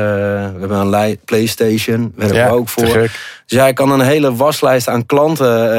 We 0.53 0.59
hebben 0.59 0.77
een 0.77 1.17
PlayStation, 1.25 2.13
werken 2.15 2.37
Ja, 2.37 2.47
we 2.47 2.53
ook 2.53 2.69
voor. 2.69 3.09
Dus 3.45 3.57
ja, 3.57 3.67
ik 3.67 3.75
kan 3.75 3.91
een 3.91 4.01
hele 4.01 4.35
waslijst 4.35 4.87
aan 4.87 5.05
klanten. 5.05 5.73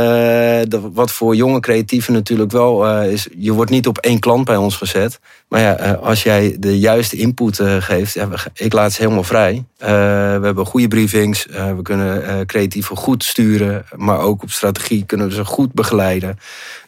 eh, 0.70 0.78
wat 0.92 1.12
voor 1.12 1.36
jonge 1.36 1.60
creatieven 1.60 2.12
natuurlijk 2.12 2.52
wel 2.52 2.86
eh, 2.86 3.12
is. 3.12 3.28
Je 3.38 3.52
wordt 3.52 3.70
niet 3.70 3.86
op 3.86 3.98
één 3.98 4.18
klant 4.18 4.44
bij 4.44 4.56
ons 4.56 4.76
gezet. 4.76 5.18
Maar 5.48 5.60
ja, 5.60 5.76
eh, 5.76 6.02
als 6.02 6.22
jij 6.22 6.56
de 6.58 6.78
juiste 6.78 7.16
input 7.16 7.60
geeft, 7.78 8.14
ja, 8.14 8.28
ik 8.54 8.72
laat 8.72 8.92
ze 8.92 9.02
helemaal 9.02 9.22
vrij. 9.24 9.64
We 9.78 10.40
hebben 10.42 10.66
goede 10.66 10.88
briefings. 10.88 11.46
we 11.46 11.82
kunnen 11.82 12.46
creatieven 12.46 12.96
goed 12.96 13.24
sturen. 13.24 13.84
Maar 13.96 14.18
ook 14.18 14.42
op 14.42 14.50
strategie 14.50 15.04
kunnen 15.06 15.28
we 15.28 15.34
ze 15.34 15.44
goed 15.44 15.72
begeleiden. 15.72 16.38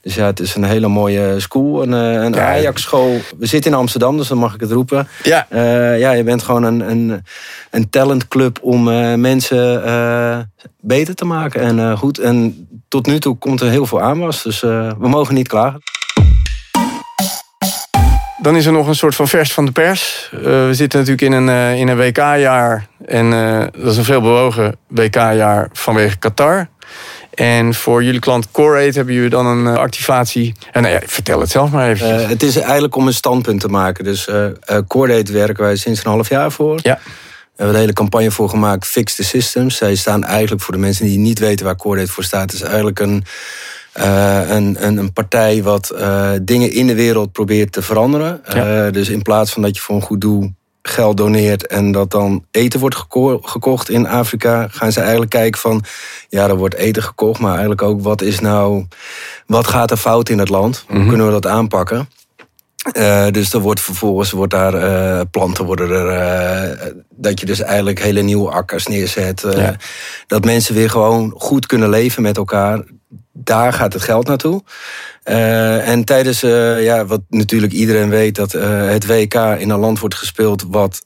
Dus 0.02 0.14
ja, 0.14 0.26
het 0.26 0.40
is 0.40 0.54
een 0.54 0.64
hele 0.64 0.88
mooie 0.88 1.40
school. 1.40 1.82
Een, 1.82 1.92
een 1.92 2.32
Ja. 2.32 2.48
Ajax-school. 2.48 3.20
We 3.38 3.46
zitten 3.46 3.70
in 3.70 3.76
Amsterdam, 3.76 4.16
dus 4.16 4.28
dan 4.28 4.38
mag 4.38 4.54
ik 4.54 4.60
het 4.60 4.70
roepen. 4.70 5.08
Ja, 5.22 5.46
ja, 5.96 6.10
je 6.12 6.22
bent 6.24 6.42
gewoon 6.42 6.62
een, 6.62 6.90
een, 6.90 7.24
een 7.70 7.90
talentclub 7.90 8.58
om 8.62 8.84
mensen 9.20 9.82
beter 10.80 11.14
te 11.14 11.24
maken. 11.24 11.60
En 11.60 11.78
eh, 11.78 11.98
goed, 11.98 12.18
en 12.18 12.68
tot 12.88 13.06
nu 13.06 13.18
toe 13.18 13.36
komt 13.36 13.60
er 13.60 13.70
heel 13.70 13.86
veel 13.86 14.00
aanwas. 14.00 14.42
Dus 14.42 14.62
eh, 14.62 14.92
we 14.98 15.08
mogen 15.08 15.34
niet 15.34 15.48
klagen. 15.48 15.82
Dan 18.42 18.56
is 18.56 18.66
er 18.66 18.72
nog 18.72 18.86
een 18.86 18.94
soort 18.94 19.14
van 19.14 19.28
vers 19.28 19.52
van 19.52 19.64
de 19.64 19.72
pers. 19.72 20.30
Eh, 20.32 20.40
we 20.40 20.70
zitten 20.72 20.98
natuurlijk 20.98 21.26
in 21.26 21.32
een, 21.32 21.76
in 21.76 21.88
een 21.88 21.96
WK-jaar. 21.96 22.86
En 23.04 23.30
dat 23.72 23.92
is 23.92 23.96
een 23.96 24.04
veel 24.04 24.20
bewogen 24.20 24.76
WK-jaar 24.86 25.68
vanwege 25.72 26.18
Qatar. 26.18 26.68
En 27.36 27.74
voor 27.74 28.04
jullie 28.04 28.20
klant 28.20 28.50
Corate 28.50 28.92
hebben 28.92 29.14
jullie 29.14 29.30
dan 29.30 29.46
een 29.46 29.66
activatie. 29.76 30.54
En 30.72 30.82
nou 30.82 30.94
ja, 30.94 31.00
vertel 31.04 31.40
het 31.40 31.50
zelf 31.50 31.70
maar 31.70 31.88
even. 31.88 32.28
Het 32.28 32.42
is 32.42 32.56
eigenlijk 32.56 32.96
om 32.96 33.06
een 33.06 33.14
standpunt 33.14 33.60
te 33.60 33.68
maken. 33.68 34.04
Dus 34.04 34.28
eh, 34.28 34.46
Cordate 34.88 35.32
werken 35.32 35.64
wij 35.64 35.76
sinds 35.76 36.04
een 36.04 36.10
half 36.10 36.28
jaar 36.28 36.52
voor. 36.52 36.78
ja, 36.82 36.98
We 37.56 37.62
hebben 37.62 37.80
een 37.80 37.86
hele 37.86 38.00
campagne 38.00 38.30
voor 38.30 38.48
gemaakt, 38.48 38.86
Fix 38.86 39.14
the 39.14 39.24
Systems. 39.24 39.76
Zij 39.76 39.94
staan 39.94 40.24
eigenlijk 40.24 40.62
voor 40.62 40.74
de 40.74 40.80
mensen 40.80 41.04
die 41.06 41.18
niet 41.18 41.38
weten 41.38 41.64
waar 41.66 41.76
Cordate 41.76 42.12
voor 42.12 42.24
staat. 42.24 42.52
Is 42.52 42.62
eigenlijk 42.62 43.00
een, 43.00 43.24
eh, 43.92 44.50
een, 44.50 44.76
een, 44.86 44.96
een 44.96 45.12
partij 45.12 45.62
wat 45.62 45.90
eh, 45.90 46.30
dingen 46.42 46.72
in 46.72 46.86
de 46.86 46.94
wereld 46.94 47.32
probeert 47.32 47.72
te 47.72 47.82
veranderen. 47.82 48.40
Ja. 48.48 48.86
Eh, 48.86 48.92
dus 48.92 49.08
in 49.08 49.22
plaats 49.22 49.52
van 49.52 49.62
dat 49.62 49.76
je 49.76 49.82
voor 49.82 49.94
een 49.96 50.02
goed 50.02 50.20
doel 50.20 50.52
geld 50.82 51.16
doneert 51.16 51.66
en 51.66 51.92
dat 51.92 52.10
dan 52.10 52.44
eten 52.50 52.80
wordt 52.80 52.96
geko- 52.96 53.40
gekocht 53.42 53.88
in 53.88 54.06
Afrika, 54.08 54.68
gaan 54.70 54.92
ze 54.92 55.00
eigenlijk 55.00 55.30
kijken 55.30 55.60
van, 55.60 55.84
ja, 56.28 56.48
er 56.48 56.56
wordt 56.56 56.74
eten 56.74 57.02
gekocht, 57.02 57.40
maar 57.40 57.50
eigenlijk 57.50 57.82
ook 57.82 58.02
wat 58.02 58.22
is 58.22 58.40
nou, 58.40 58.86
wat 59.46 59.66
gaat 59.66 59.90
er 59.90 59.96
fout 59.96 60.28
in 60.28 60.38
het 60.38 60.48
land? 60.48 60.84
Hoe 60.88 61.06
kunnen 61.06 61.26
we 61.26 61.32
dat 61.32 61.46
aanpakken? 61.46 62.08
Uh, 62.92 63.26
dus 63.30 63.52
er 63.52 63.60
wordt 63.60 63.80
vervolgens 63.80 64.30
wordt 64.30 64.52
daar 64.52 64.74
uh, 64.74 65.20
planten 65.30 65.64
worden 65.64 65.90
er. 65.90 66.06
Uh, 66.80 66.92
dat 67.10 67.40
je 67.40 67.46
dus 67.46 67.60
eigenlijk 67.60 68.02
hele 68.02 68.20
nieuwe 68.22 68.50
akkers 68.50 68.86
neerzet. 68.86 69.44
Ja. 69.56 69.76
Dat 70.26 70.44
mensen 70.44 70.74
weer 70.74 70.90
gewoon 70.90 71.34
goed 71.36 71.66
kunnen 71.66 71.88
leven 71.88 72.22
met 72.22 72.36
elkaar. 72.36 72.82
Daar 73.32 73.72
gaat 73.72 73.92
het 73.92 74.02
geld 74.02 74.26
naartoe. 74.26 74.62
en 75.22 76.04
tijdens, 76.04 76.40
ja, 76.80 77.06
wat 77.06 77.20
natuurlijk 77.28 77.72
iedereen 77.72 78.10
weet, 78.10 78.34
dat 78.34 78.52
het 78.52 79.06
WK 79.06 79.34
in 79.34 79.70
een 79.70 79.78
land 79.78 79.98
wordt 79.98 80.14
gespeeld 80.14 80.64
wat 80.68 81.04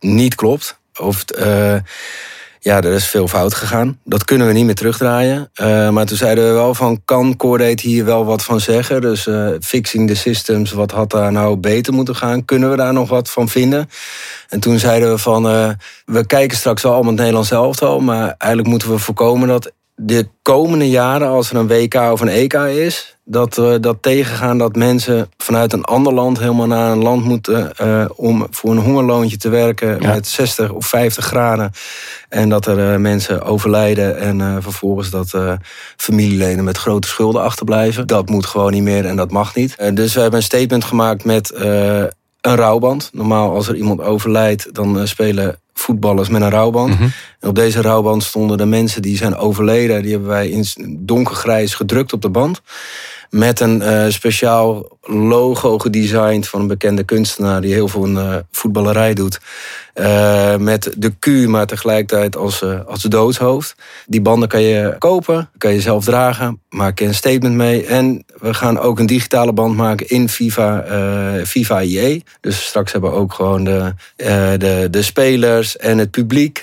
niet 0.00 0.34
klopt. 0.34 0.80
Of 1.00 1.24
ja, 2.66 2.82
er 2.82 2.92
is 2.92 3.06
veel 3.06 3.28
fout 3.28 3.54
gegaan. 3.54 3.98
Dat 4.04 4.24
kunnen 4.24 4.46
we 4.46 4.52
niet 4.52 4.64
meer 4.64 4.74
terugdraaien. 4.74 5.50
Uh, 5.60 5.90
maar 5.90 6.06
toen 6.06 6.16
zeiden 6.16 6.46
we 6.46 6.52
wel 6.52 6.74
van, 6.74 7.00
kan 7.04 7.36
Cordate 7.36 7.88
hier 7.88 8.04
wel 8.04 8.24
wat 8.24 8.44
van 8.44 8.60
zeggen? 8.60 9.00
Dus 9.00 9.26
uh, 9.26 9.48
fixing 9.60 10.08
the 10.08 10.14
systems, 10.14 10.72
wat 10.72 10.90
had 10.90 11.10
daar 11.10 11.32
nou 11.32 11.56
beter 11.56 11.92
moeten 11.92 12.16
gaan? 12.16 12.44
Kunnen 12.44 12.70
we 12.70 12.76
daar 12.76 12.92
nog 12.92 13.08
wat 13.08 13.30
van 13.30 13.48
vinden? 13.48 13.88
En 14.48 14.60
toen 14.60 14.78
zeiden 14.78 15.10
we 15.10 15.18
van, 15.18 15.46
uh, 15.46 15.68
we 16.04 16.26
kijken 16.26 16.56
straks 16.56 16.82
wel 16.82 16.92
allemaal 16.92 17.10
het 17.10 17.20
Nederlands 17.20 17.50
elftal... 17.50 18.00
maar 18.00 18.34
eigenlijk 18.38 18.68
moeten 18.68 18.90
we 18.90 18.98
voorkomen 18.98 19.48
dat 19.48 19.72
de 19.94 20.28
komende 20.42 20.90
jaren, 20.90 21.28
als 21.28 21.50
er 21.50 21.56
een 21.56 21.68
WK 21.68 21.94
of 21.94 22.20
een 22.20 22.28
EK 22.28 22.54
is, 22.54 23.15
dat 23.28 23.56
we 23.56 23.80
dat 23.80 23.96
tegengaan 24.00 24.58
dat 24.58 24.76
mensen 24.76 25.30
vanuit 25.36 25.72
een 25.72 25.84
ander 25.84 26.12
land 26.12 26.38
helemaal 26.38 26.66
naar 26.66 26.92
een 26.92 27.02
land 27.02 27.24
moeten 27.24 27.72
uh, 27.82 28.04
om 28.16 28.46
voor 28.50 28.70
een 28.70 28.78
hongerloontje 28.78 29.36
te 29.36 29.48
werken 29.48 29.98
met 30.02 30.26
60 30.26 30.70
of 30.70 30.86
50 30.86 31.24
graden. 31.24 31.72
En 32.28 32.48
dat 32.48 32.66
er 32.66 32.92
uh, 32.92 32.98
mensen 32.98 33.42
overlijden 33.42 34.18
en 34.18 34.38
uh, 34.38 34.56
vervolgens 34.60 35.10
dat 35.10 35.34
familieleden 35.96 36.64
met 36.64 36.78
grote 36.78 37.08
schulden 37.08 37.42
achterblijven. 37.42 38.06
Dat 38.06 38.28
moet 38.28 38.46
gewoon 38.46 38.72
niet 38.72 38.82
meer 38.82 39.06
en 39.06 39.16
dat 39.16 39.30
mag 39.30 39.54
niet. 39.54 39.76
dus 39.94 40.14
we 40.14 40.20
hebben 40.20 40.38
een 40.38 40.44
statement 40.44 40.84
gemaakt 40.84 41.24
met 41.24 41.52
een 41.54 42.10
rouwband. 42.40 43.10
Normaal 43.12 43.54
als 43.54 43.68
er 43.68 43.74
iemand 43.74 44.00
overlijdt, 44.00 44.74
dan 44.74 45.08
spelen 45.08 45.58
voetballers 45.74 46.28
met 46.28 46.42
een 46.42 46.50
rouwband. 46.50 46.94
Mhm. 46.94 47.08
en 47.40 47.48
op 47.48 47.54
deze 47.54 47.80
rouwband 47.80 48.22
stonden 48.22 48.58
de 48.58 48.66
mensen 48.66 49.02
die 49.02 49.16
zijn 49.16 49.36
overleden. 49.36 50.02
Die 50.02 50.10
hebben 50.10 50.28
wij 50.28 50.48
in 50.48 50.64
donkergrijs 50.98 51.74
gedrukt 51.74 52.12
op 52.12 52.22
de 52.22 52.30
band. 52.30 52.62
Met 53.30 53.60
een 53.60 53.82
uh, 53.82 54.04
speciaal 54.08 54.98
logo 55.02 55.78
gedesigned 55.78 56.48
van 56.48 56.60
een 56.60 56.66
bekende 56.66 57.04
kunstenaar 57.04 57.60
die 57.60 57.72
heel 57.72 57.88
veel 57.88 58.04
in 58.04 58.14
uh, 58.14 58.36
voetballerij 58.50 59.14
doet. 59.14 59.40
Uh, 59.94 60.56
met 60.56 60.94
de 60.96 61.12
Q, 61.18 61.26
maar 61.26 61.66
tegelijkertijd 61.66 62.36
als, 62.36 62.64
als 62.86 63.02
doodshoofd. 63.02 63.74
Die 64.06 64.20
banden 64.20 64.48
kan 64.48 64.62
je 64.62 64.96
kopen, 64.98 65.50
kan 65.58 65.72
je 65.72 65.80
zelf 65.80 66.04
dragen, 66.04 66.60
maak 66.68 66.98
je 66.98 67.04
een 67.04 67.14
statement 67.14 67.54
mee. 67.54 67.86
En 67.86 68.24
we 68.38 68.54
gaan 68.54 68.78
ook 68.78 68.98
een 68.98 69.06
digitale 69.06 69.52
band 69.52 69.76
maken 69.76 70.08
in 70.08 70.28
FIFA, 70.28 70.84
FIFA 71.44 71.80
IE. 71.80 72.24
Dus 72.40 72.66
straks 72.66 72.92
hebben 72.92 73.10
we 73.10 73.16
ook 73.16 73.32
gewoon 73.32 73.64
de, 73.64 73.94
de, 74.58 74.88
de 74.90 75.02
spelers 75.02 75.76
en 75.76 75.98
het 75.98 76.10
publiek 76.10 76.62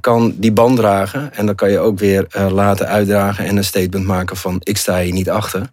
kan 0.00 0.34
die 0.36 0.52
band 0.52 0.76
dragen. 0.76 1.34
En 1.34 1.46
dan 1.46 1.54
kan 1.54 1.70
je 1.70 1.78
ook 1.78 1.98
weer 1.98 2.26
laten 2.50 2.88
uitdragen 2.88 3.44
en 3.44 3.56
een 3.56 3.64
statement 3.64 4.06
maken 4.06 4.36
van 4.36 4.56
ik 4.62 4.76
sta 4.76 5.00
hier 5.00 5.12
niet 5.12 5.30
achter. 5.30 5.70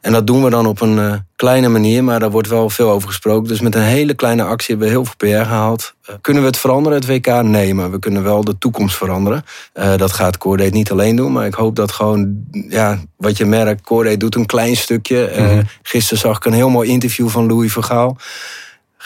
En 0.00 0.12
dat 0.12 0.26
doen 0.26 0.44
we 0.44 0.50
dan 0.50 0.66
op 0.66 0.80
een 0.80 0.96
uh, 0.96 1.12
kleine 1.36 1.68
manier, 1.68 2.04
maar 2.04 2.20
daar 2.20 2.30
wordt 2.30 2.48
wel 2.48 2.70
veel 2.70 2.90
over 2.90 3.08
gesproken. 3.08 3.48
Dus 3.48 3.60
met 3.60 3.74
een 3.74 3.82
hele 3.82 4.14
kleine 4.14 4.42
actie 4.42 4.68
hebben 4.68 4.86
we 4.86 4.92
heel 4.92 5.04
veel 5.04 5.42
PR 5.42 5.48
gehaald. 5.48 5.94
Uh, 6.10 6.14
kunnen 6.20 6.42
we 6.42 6.48
het 6.48 6.58
veranderen, 6.58 6.98
het 6.98 7.06
WK? 7.06 7.42
Nee, 7.42 7.74
maar 7.74 7.90
we 7.90 7.98
kunnen 7.98 8.22
wel 8.22 8.44
de 8.44 8.58
toekomst 8.58 8.96
veranderen. 8.96 9.44
Uh, 9.74 9.96
dat 9.96 10.12
gaat 10.12 10.38
Coordate 10.38 10.70
niet 10.70 10.90
alleen 10.90 11.16
doen, 11.16 11.32
maar 11.32 11.46
ik 11.46 11.54
hoop 11.54 11.76
dat 11.76 11.92
gewoon, 11.92 12.36
ja, 12.50 12.98
wat 13.16 13.36
je 13.36 13.44
merkt, 13.44 13.82
Coordate 13.82 14.16
doet 14.16 14.34
een 14.34 14.46
klein 14.46 14.76
stukje. 14.76 15.32
Mm 15.38 15.64
Gisteren 15.82 16.18
zag 16.18 16.36
ik 16.36 16.44
een 16.44 16.52
heel 16.52 16.70
mooi 16.70 16.90
interview 16.90 17.28
van 17.28 17.46
Louis 17.46 17.72
Vergaal 17.72 18.16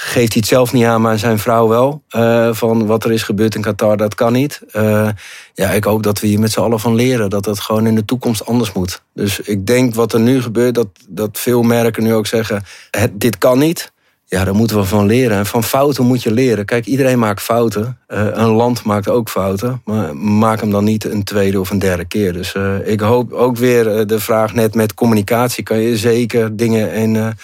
geeft 0.02 0.32
hij 0.32 0.40
het 0.40 0.46
zelf 0.46 0.72
niet 0.72 0.84
aan, 0.84 1.00
maar 1.00 1.18
zijn 1.18 1.38
vrouw 1.38 1.68
wel. 1.68 2.02
Uh, 2.16 2.48
van 2.52 2.86
wat 2.86 3.04
er 3.04 3.12
is 3.12 3.22
gebeurd 3.22 3.54
in 3.54 3.60
Qatar, 3.60 3.96
dat 3.96 4.14
kan 4.14 4.32
niet. 4.32 4.60
Uh, 4.72 5.08
ja, 5.54 5.70
ik 5.70 5.84
hoop 5.84 6.02
dat 6.02 6.20
we 6.20 6.26
hier 6.26 6.40
met 6.40 6.52
z'n 6.52 6.60
allen 6.60 6.80
van 6.80 6.94
leren. 6.94 7.30
Dat 7.30 7.44
dat 7.44 7.60
gewoon 7.60 7.86
in 7.86 7.94
de 7.94 8.04
toekomst 8.04 8.46
anders 8.46 8.72
moet. 8.72 9.02
Dus 9.14 9.40
ik 9.40 9.66
denk 9.66 9.94
wat 9.94 10.12
er 10.12 10.20
nu 10.20 10.42
gebeurt, 10.42 10.74
dat, 10.74 10.88
dat 11.08 11.38
veel 11.38 11.62
merken 11.62 12.02
nu 12.02 12.14
ook 12.14 12.26
zeggen... 12.26 12.64
Dit 13.12 13.38
kan 13.38 13.58
niet. 13.58 13.92
Ja, 14.24 14.44
daar 14.44 14.54
moeten 14.54 14.76
we 14.76 14.84
van 14.84 15.06
leren. 15.06 15.36
En 15.38 15.46
van 15.46 15.64
fouten 15.64 16.04
moet 16.04 16.22
je 16.22 16.32
leren. 16.32 16.64
Kijk, 16.64 16.86
iedereen 16.86 17.18
maakt 17.18 17.42
fouten. 17.42 17.98
Uh, 18.08 18.26
een 18.30 18.50
land 18.50 18.84
maakt 18.84 19.08
ook 19.08 19.28
fouten. 19.28 19.82
Maar 19.84 20.16
maak 20.16 20.60
hem 20.60 20.70
dan 20.70 20.84
niet 20.84 21.04
een 21.04 21.24
tweede 21.24 21.60
of 21.60 21.70
een 21.70 21.78
derde 21.78 22.04
keer. 22.04 22.32
Dus 22.32 22.54
ik 22.84 23.00
hoop 23.00 23.32
ook 23.32 23.56
weer 23.56 24.06
de 24.06 24.20
vraag 24.20 24.54
net 24.54 24.74
met 24.74 24.94
communicatie... 24.94 25.64
kan 25.64 25.78
je 25.78 25.96
zeker 25.96 26.56
dingen 26.56 26.92
in 26.92 27.34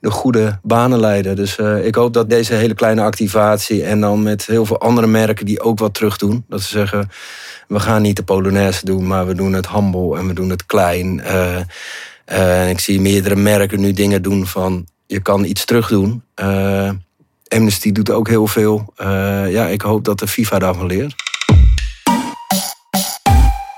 de 0.00 0.10
goede 0.10 0.58
banen 0.62 1.00
leiden. 1.00 1.36
Dus 1.36 1.58
uh, 1.58 1.86
ik 1.86 1.94
hoop 1.94 2.12
dat 2.12 2.30
deze 2.30 2.54
hele 2.54 2.74
kleine 2.74 3.02
activatie 3.02 3.84
en 3.84 4.00
dan 4.00 4.22
met 4.22 4.46
heel 4.46 4.64
veel 4.64 4.80
andere 4.80 5.06
merken 5.06 5.46
die 5.46 5.60
ook 5.60 5.78
wat 5.78 5.94
terug 5.94 6.16
doen. 6.16 6.44
Dat 6.48 6.60
ze 6.60 6.68
zeggen, 6.68 7.10
we 7.68 7.80
gaan 7.80 8.02
niet 8.02 8.16
de 8.16 8.22
Polonaise 8.22 8.84
doen, 8.84 9.06
maar 9.06 9.26
we 9.26 9.34
doen 9.34 9.52
het 9.52 9.68
humble 9.68 10.18
en 10.18 10.26
we 10.26 10.32
doen 10.32 10.50
het 10.50 10.66
klein. 10.66 11.18
Uh, 11.18 11.60
uh, 12.32 12.70
ik 12.70 12.80
zie 12.80 13.00
meerdere 13.00 13.36
merken 13.36 13.80
nu 13.80 13.92
dingen 13.92 14.22
doen 14.22 14.46
van, 14.46 14.86
je 15.06 15.20
kan 15.20 15.44
iets 15.44 15.64
terug 15.64 15.88
doen. 15.88 16.22
Amnesty 17.48 17.92
doet 17.92 18.10
ook 18.10 18.28
heel 18.28 18.46
veel. 18.46 18.92
ja, 19.48 19.66
ik 19.66 19.80
hoop 19.80 20.04
dat 20.04 20.18
de 20.18 20.26
FIFA 20.26 20.58
daarvan 20.58 20.86
leert. 20.86 21.14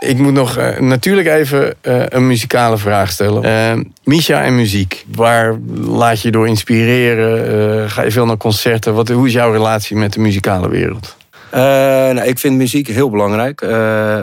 Ik 0.01 0.19
moet 0.19 0.33
nog 0.33 0.59
uh, 0.59 0.79
natuurlijk 0.79 1.29
even 1.29 1.75
uh, 1.83 2.03
een 2.09 2.27
muzikale 2.27 2.79
vraag 2.79 3.11
stellen. 3.11 3.45
Uh, 3.79 3.85
Misha 4.05 4.43
en 4.43 4.55
muziek. 4.55 5.05
Waar 5.15 5.59
laat 5.75 6.21
je 6.21 6.31
door 6.31 6.49
inspireren? 6.49 7.91
ga 7.91 8.03
je 8.03 8.11
veel 8.11 8.27
naar 8.27 8.37
concerten? 8.37 8.95
Wat, 8.95 9.09
hoe 9.09 9.27
is 9.27 9.33
jouw 9.33 9.53
relatie 9.53 9.97
met 9.97 10.13
de 10.13 10.21
muzikale 10.21 10.69
wereld? 10.69 11.17
nou, 11.51 12.23
ik 12.23 12.39
vind 12.39 12.57
muziek 12.57 12.89
heel 12.89 13.11
belangrijk. 13.11 13.63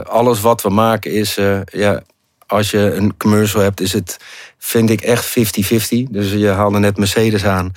alles 0.04 0.42
wat 0.42 0.62
we 0.62 0.70
maken 0.70 1.12
is... 1.12 1.38
ja, 1.66 2.02
als 2.48 2.72
je 2.72 2.94
een 2.94 3.18
commercial 3.18 3.62
hebt, 3.62 3.82
is 3.82 3.94
het, 3.94 4.18
vind 4.58 4.90
ik, 4.90 5.02
echt 5.02 5.38
50-50. 5.40 5.42
Dus 6.10 6.32
je 6.32 6.48
haalde 6.48 6.80
net 6.80 6.98
Mercedes 6.98 7.46
aan. 7.46 7.72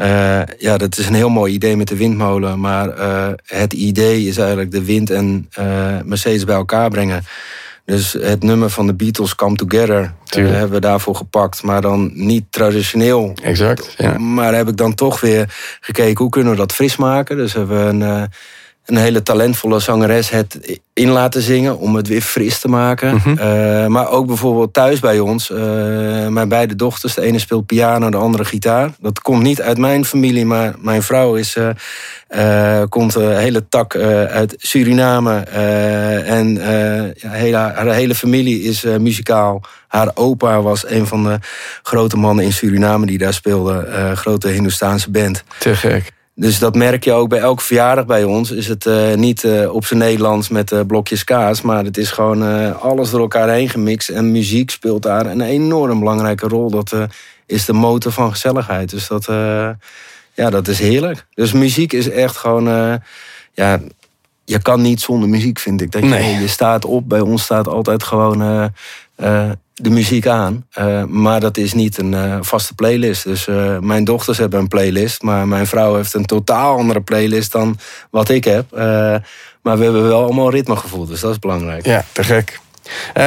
Uh, 0.00 0.42
ja, 0.58 0.76
dat 0.76 0.98
is 0.98 1.06
een 1.06 1.14
heel 1.14 1.28
mooi 1.28 1.52
idee 1.52 1.76
met 1.76 1.88
de 1.88 1.96
windmolen. 1.96 2.60
Maar 2.60 2.98
uh, 2.98 3.28
het 3.44 3.72
idee 3.72 4.26
is 4.26 4.36
eigenlijk 4.36 4.70
de 4.70 4.84
wind 4.84 5.10
en 5.10 5.48
uh, 5.58 5.66
Mercedes 6.04 6.44
bij 6.44 6.54
elkaar 6.54 6.90
brengen. 6.90 7.24
Dus 7.84 8.12
het 8.12 8.42
nummer 8.42 8.70
van 8.70 8.86
de 8.86 8.94
Beatles, 8.94 9.34
Come 9.34 9.56
Together, 9.56 10.14
hebben 10.24 10.70
we 10.70 10.80
daarvoor 10.80 11.14
gepakt. 11.14 11.62
Maar 11.62 11.80
dan 11.80 12.10
niet 12.14 12.44
traditioneel. 12.50 13.32
Exact, 13.42 13.94
ja. 13.98 14.18
Maar 14.18 14.54
heb 14.54 14.68
ik 14.68 14.76
dan 14.76 14.94
toch 14.94 15.20
weer 15.20 15.54
gekeken, 15.80 16.22
hoe 16.22 16.30
kunnen 16.30 16.52
we 16.52 16.58
dat 16.58 16.72
fris 16.72 16.96
maken? 16.96 17.36
Dus 17.36 17.52
hebben 17.52 17.98
we 17.98 18.04
een 18.04 18.28
een 18.84 18.96
hele 18.96 19.22
talentvolle 19.22 19.80
zangeres 19.80 20.30
het 20.30 20.78
in 20.92 21.08
laten 21.08 21.42
zingen 21.42 21.78
om 21.78 21.96
het 21.96 22.08
weer 22.08 22.20
fris 22.20 22.58
te 22.58 22.68
maken. 22.68 23.14
Mhm. 23.14 23.38
Eh, 23.38 23.86
maar 23.86 24.10
ook 24.10 24.26
bijvoorbeeld 24.26 24.72
thuis 24.72 25.00
bij 25.00 25.18
ons. 25.18 25.50
Uh, 25.50 26.28
mijn 26.28 26.48
beide 26.48 26.76
dochters, 26.76 27.14
de 27.14 27.22
ene 27.22 27.38
speelt 27.38 27.66
piano, 27.66 28.10
de 28.10 28.16
andere 28.16 28.44
gitaar. 28.44 28.90
Dat 29.00 29.20
komt 29.20 29.42
niet 29.42 29.62
uit 29.62 29.78
mijn 29.78 30.04
familie, 30.04 30.44
maar 30.44 30.74
mijn 30.78 31.02
vrouw 31.02 31.34
is, 31.34 31.56
uh, 31.56 32.82
komt 32.88 33.14
een 33.14 33.36
hele 33.36 33.68
tak 33.68 33.96
uit 33.96 34.54
Suriname. 34.58 35.38
en 36.24 36.54
ja, 37.14 37.30
hele, 37.30 37.56
haar 37.56 37.92
hele 37.92 38.14
familie 38.14 38.62
is 38.62 38.82
muzikaal. 38.82 39.62
Haar 39.88 40.10
opa 40.14 40.62
was 40.62 40.88
een 40.88 41.06
van 41.06 41.24
de 41.24 41.38
grote 41.82 42.16
mannen 42.16 42.44
in 42.44 42.52
Suriname 42.52 43.06
die 43.06 43.18
daar 43.18 43.34
speelde. 43.34 44.12
grote 44.14 44.48
Hindoestaanse 44.48 45.10
band. 45.10 45.44
Te 45.58 45.76
gek. 45.76 46.12
Dus 46.36 46.58
dat 46.58 46.74
merk 46.74 47.04
je 47.04 47.12
ook 47.12 47.28
bij 47.28 47.38
elke 47.38 47.62
verjaardag 47.62 48.06
bij 48.06 48.24
ons. 48.24 48.50
Is 48.50 48.68
het 48.68 48.86
uh, 48.86 49.14
niet 49.14 49.42
uh, 49.42 49.74
op 49.74 49.84
zijn 49.86 50.00
Nederlands 50.00 50.48
met 50.48 50.72
uh, 50.72 50.80
blokjes 50.86 51.24
kaas. 51.24 51.62
Maar 51.62 51.84
het 51.84 51.96
is 51.96 52.10
gewoon 52.10 52.80
alles 52.80 53.10
door 53.10 53.20
elkaar 53.20 53.48
heen 53.48 53.68
gemixt. 53.68 54.08
En 54.08 54.30
muziek 54.30 54.70
speelt 54.70 55.02
daar 55.02 55.26
een 55.26 55.40
enorm 55.40 55.98
belangrijke 55.98 56.48
rol. 56.48 56.70
Dat 56.70 56.94
is 57.46 57.64
de 57.64 57.72
motor 57.72 58.12
van 58.12 58.30
gezelligheid. 58.30 58.90
Dus 58.90 59.08
dat, 59.08 59.24
ja, 60.34 60.50
dat 60.50 60.68
is 60.68 60.78
heerlijk. 60.78 61.26
Dus 61.34 61.52
muziek 61.52 61.92
is 61.92 62.10
echt 62.10 62.36
gewoon... 62.36 63.00
ja, 63.52 63.80
je 64.44 64.62
kan 64.62 64.82
niet 64.82 65.00
zonder 65.00 65.28
muziek, 65.28 65.58
vind 65.58 65.80
ik. 65.80 65.92
Dat 65.92 66.02
je, 66.02 66.08
nee. 66.08 66.40
je 66.40 66.48
staat 66.48 66.84
op. 66.84 67.08
Bij 67.08 67.20
ons 67.20 67.42
staat 67.42 67.68
altijd 67.68 68.02
gewoon 68.02 68.70
de 69.74 69.90
muziek 69.90 70.26
aan. 70.26 70.66
Uh, 70.78 71.04
maar 71.04 71.40
dat 71.40 71.56
is 71.56 71.72
niet 71.72 71.98
een 71.98 72.12
uh, 72.12 72.36
vaste 72.40 72.74
playlist. 72.74 73.24
Dus 73.24 73.46
uh, 73.46 73.78
mijn 73.78 74.04
dochters 74.04 74.38
hebben 74.38 74.60
een 74.60 74.68
playlist. 74.68 75.22
Maar 75.22 75.48
mijn 75.48 75.66
vrouw 75.66 75.96
heeft 75.96 76.14
een 76.14 76.26
totaal 76.26 76.76
andere 76.76 77.00
playlist 77.00 77.52
dan 77.52 77.78
wat 78.10 78.28
ik 78.28 78.44
heb. 78.44 78.66
maar 79.62 79.78
we 79.78 79.82
hebben 79.84 80.08
wel 80.08 80.22
allemaal 80.22 80.50
ritmegevoel. 80.50 81.06
Dus 81.06 81.20
dat 81.20 81.30
is 81.30 81.38
belangrijk. 81.38 81.86
Ja, 81.86 82.04
te 82.12 82.24
gek. 82.24 82.60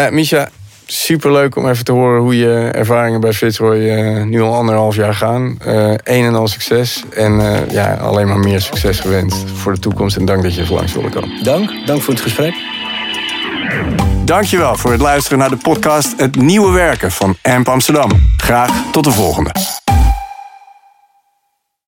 Misha, 0.10 0.50
superleuk 0.86 1.56
om 1.56 1.70
even 1.70 1.86
te 1.86 1.92
horen 1.92 2.22
hoe 2.22 2.38
je 2.38 2.70
ervaringen 2.72 3.22
bij 3.22 3.34
Fitzroy 3.34 3.78
nu 4.24 4.42
al 4.42 4.54
anderhalf 4.54 4.96
jaar 4.96 5.14
gaan. 5.14 5.58
een 6.04 6.26
en 6.26 6.36
al 6.36 6.48
succes. 6.48 7.04
En 7.10 7.66
ja, 7.70 7.94
alleen 7.94 8.28
maar 8.28 8.40
meer 8.40 8.62
succes 8.62 9.00
gewenst 9.00 9.50
voor 9.54 9.74
de 9.74 9.80
toekomst. 9.80 10.18
En 10.18 10.26
dank 10.26 10.44
dat 10.44 10.56
je 10.56 10.62
even 10.62 10.76
langs 10.76 10.94
wilde 10.94 11.10
komen. 11.10 11.44
Dank. 11.44 11.72
Dank 11.86 12.02
voor 12.02 12.14
het 12.14 12.24
gesprek. 12.24 12.54
Dankjewel 14.28 14.76
voor 14.76 14.92
het 14.92 15.02
luisteren 15.02 15.38
naar 15.38 15.50
de 15.50 15.58
podcast 15.58 16.14
Het 16.18 16.36
Nieuwe 16.36 16.72
Werken 16.72 17.12
van 17.12 17.38
AMP 17.42 17.70
Amsterdam. 17.70 18.12
Graag 18.38 18.92
tot 18.92 19.04
de 19.04 19.12
volgende. 19.12 19.86